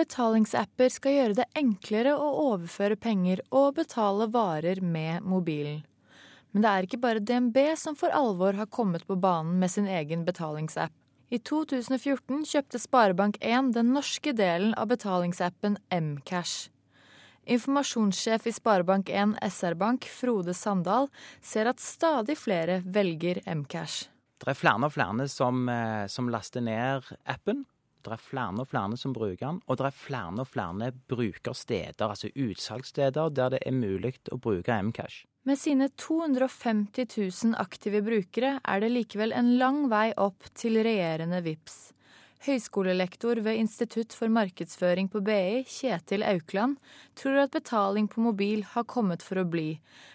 [0.00, 5.82] Betalingsapper skal gjøre det enklere å overføre penger og betale varer med mobilen.
[6.50, 9.88] Men det er ikke bare DNB som for alvor har kommet på banen med sin
[9.90, 10.94] egen betalingsapp.
[11.30, 16.70] I 2014 kjøpte Sparebank1 den norske delen av betalingsappen Mcash.
[17.50, 21.10] Informasjonssjef i Sparebank1 SR-Bank, Frode Sandal,
[21.44, 24.08] ser at stadig flere velger Mcash.
[24.40, 27.66] Det er flere og flere som, eh, som laster ned appen
[28.04, 32.08] det er flere og flere som bruker den, og det er flere og flere brukersteder,
[32.08, 35.26] altså utsalgssteder, der det er mulig å bruke Mcash.
[35.48, 41.40] Med sine 250 000 aktive brukere er det likevel en lang vei opp til regjerende
[41.46, 41.78] VIPS.
[42.44, 46.78] Høyskolelektor ved Institutt for markedsføring på BI, Kjetil Aukland,
[47.16, 49.74] tror at betaling på mobil har kommet for å bli,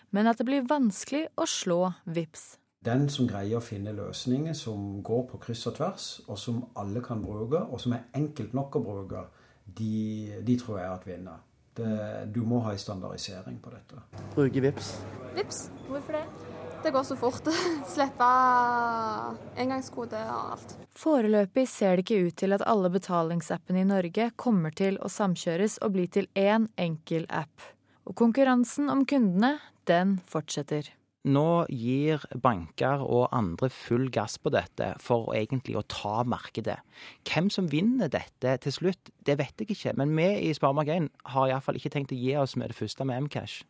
[0.09, 2.55] men at det blir vanskelig å slå VIPS.
[2.85, 7.01] Den som greier å finne løsninger som går på kryss og tvers, og som alle
[7.05, 9.23] kan bruke, og som er enkelt nok å bruke,
[9.65, 11.39] de, de tror jeg at vinner.
[11.75, 11.87] Det,
[12.31, 14.03] du må ha en standardisering på dette.
[14.35, 14.91] Bruke VIPS.
[15.35, 16.25] VIPS, hvorfor det?
[16.85, 17.49] Det går så fort.
[17.95, 18.27] Slippe
[19.57, 20.75] engangskode og alt.
[20.95, 25.79] Foreløpig ser det ikke ut til at alle betalingsappene i Norge kommer til å samkjøres
[25.81, 27.65] og bli til én enkel app.
[28.05, 29.55] Og konkurransen om kundene,
[29.89, 30.93] den fortsetter.
[31.25, 36.77] Nå gir banker og andre full gass på dette for egentlig å ta markedet.
[37.25, 39.95] Hvem som vinner dette til slutt, det vet jeg ikke.
[39.97, 43.25] Men vi i Sparemark1 har iallfall ikke tenkt å gi oss med det første med
[43.25, 43.63] Mcash.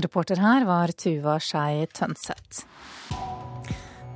[0.00, 2.64] Reporter her var Tuva Skei Tønseth.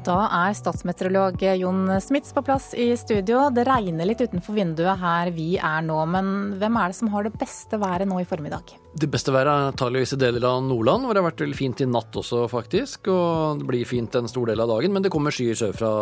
[0.06, 3.48] Da er statsmeteorolog Jon Smits på plass i studio.
[3.50, 6.28] Det regner litt utenfor vinduet her vi er nå, men
[6.60, 8.76] hvem er det som har det beste været nå i formiddag?
[8.94, 11.82] Det beste været er antageligvis i deler av Nordland, hvor det har vært veldig fint
[11.82, 13.10] i natt også, faktisk.
[13.10, 15.92] Og det blir fint en stor del av dagen, men det kommer skyer sørfra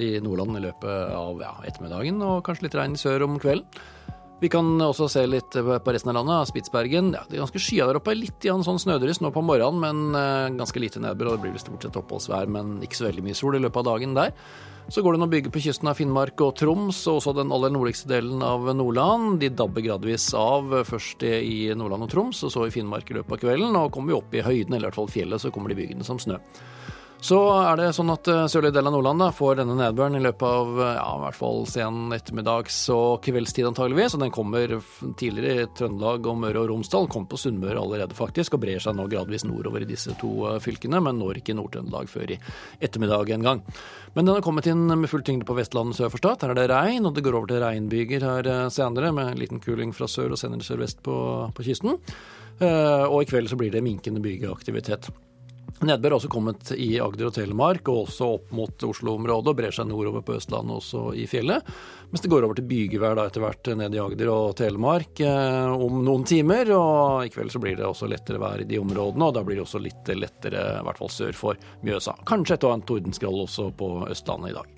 [0.00, 3.68] i Nordland i løpet av ja, ettermiddagen, og kanskje litt regn sør om kvelden.
[4.40, 6.48] Vi kan også se litt på resten av landet.
[6.48, 7.12] Spitsbergen.
[7.12, 8.14] Ja, det er ganske skya der oppe.
[8.16, 11.34] Litt sånn snødryss nå på morgenen, men uh, ganske lite nedbør.
[11.34, 13.88] Det blir vel stort sett oppholdsvær, men ikke så veldig mye sol i løpet av
[13.92, 14.32] dagen der.
[14.90, 17.70] Så går det noen byger på kysten av Finnmark og Troms, og også den aller
[17.70, 19.36] nordligste delen av Nordland.
[19.42, 23.36] De dabber gradvis av, først i Nordland og Troms, og så i Finnmark i løpet
[23.36, 23.76] av kvelden.
[23.76, 26.06] Og kommer vi opp i høyden, eller i hvert fall fjellet, så kommer de bygene
[26.06, 26.40] som snø.
[27.20, 30.44] Så er det sånn at eh, sørlige del av Nordland får denne nedbøren i løpet
[30.46, 34.16] av eh, ja, i hvert fall sen ettermiddags- og kveldstid antageligvis.
[34.16, 34.72] Og den kommer
[35.20, 37.10] tidligere i Trøndelag og Møre og Romsdal.
[37.12, 40.58] Kommer på Sunnmøre allerede faktisk, og brer seg nå gradvis nordover i disse to eh,
[40.64, 41.02] fylkene.
[41.04, 42.40] Men når ikke Nord-Trøndelag før i
[42.80, 43.64] ettermiddag en gang.
[44.16, 46.40] Men den har kommet inn med full tyngde på Vestlandet sør for Stad.
[46.48, 49.60] Her er det regn, og det går over til regnbyger her senere, med en liten
[49.60, 51.16] kuling fra sør og senere sørvest på,
[51.52, 52.00] på kysten.
[52.60, 55.12] Og i kveld så blir det minkende bygeaktivitet.
[55.80, 59.72] Nedbør har også kommet i Agder og Telemark, og også opp mot Oslo-området, og brer
[59.72, 61.70] seg nordover på Østlandet, også i fjellet.
[62.10, 65.72] Mens det går over til bygevær da etter hvert ned i Agder og Telemark eh,
[65.72, 66.68] om noen timer.
[66.76, 69.56] Og i kveld så blir det også lettere vær i de områdene, og da blir
[69.56, 72.18] det også litt lettere, i hvert fall sør for Mjøsa.
[72.28, 74.76] Kanskje et og annet tordenskrall også på Østlandet i dag.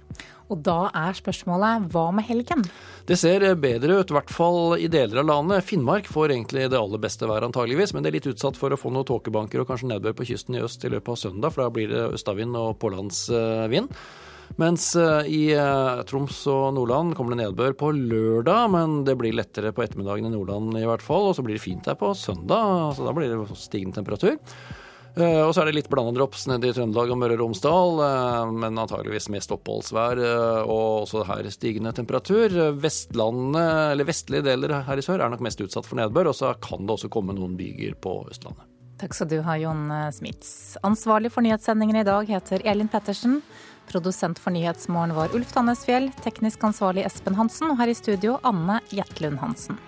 [0.50, 2.64] Og da er spørsmålet hva med helgen?
[3.06, 5.66] Det ser bedre ut, i hvert fall i deler av landet.
[5.66, 8.80] Finnmark får egentlig det aller beste været antageligvis, men det er litt utsatt for å
[8.80, 11.64] få noen tåkebanker og kanskje nedbør på kysten i øst i løpet av søndag, for
[11.64, 13.90] da blir det østavind og pålandsvind.
[14.60, 19.36] Mens eh, i eh, Troms og Nordland kommer det nedbør på lørdag, men det blir
[19.36, 21.30] lettere på ettermiddagen i Nordland i hvert fall.
[21.30, 24.36] Og så blir det fint her på søndag, så da blir det stigende temperatur.
[25.12, 27.98] Uh, og så er det litt blanda drops nede i Trøndelag og Møre og Romsdal,
[28.00, 32.54] uh, men antageligvis mest oppholdsvær uh, og også her stigende temperatur.
[32.80, 36.54] Vestlandet, eller Vestlige deler her i sør er nok mest utsatt for nedbør, og så
[36.64, 38.64] kan det også komme noen byger på Østlandet.
[39.02, 39.84] Takk skal du ha, Jon
[40.14, 40.78] Smits.
[40.86, 43.40] Ansvarlig for nyhetssendingen i dag heter Elin Pettersen.
[43.90, 46.12] Produsent for Nyhetsmorgen var Ulf Tannesfjell.
[46.22, 47.72] Teknisk ansvarlig Espen Hansen.
[47.74, 49.80] Og her i studio Anne Jetlund Hansen.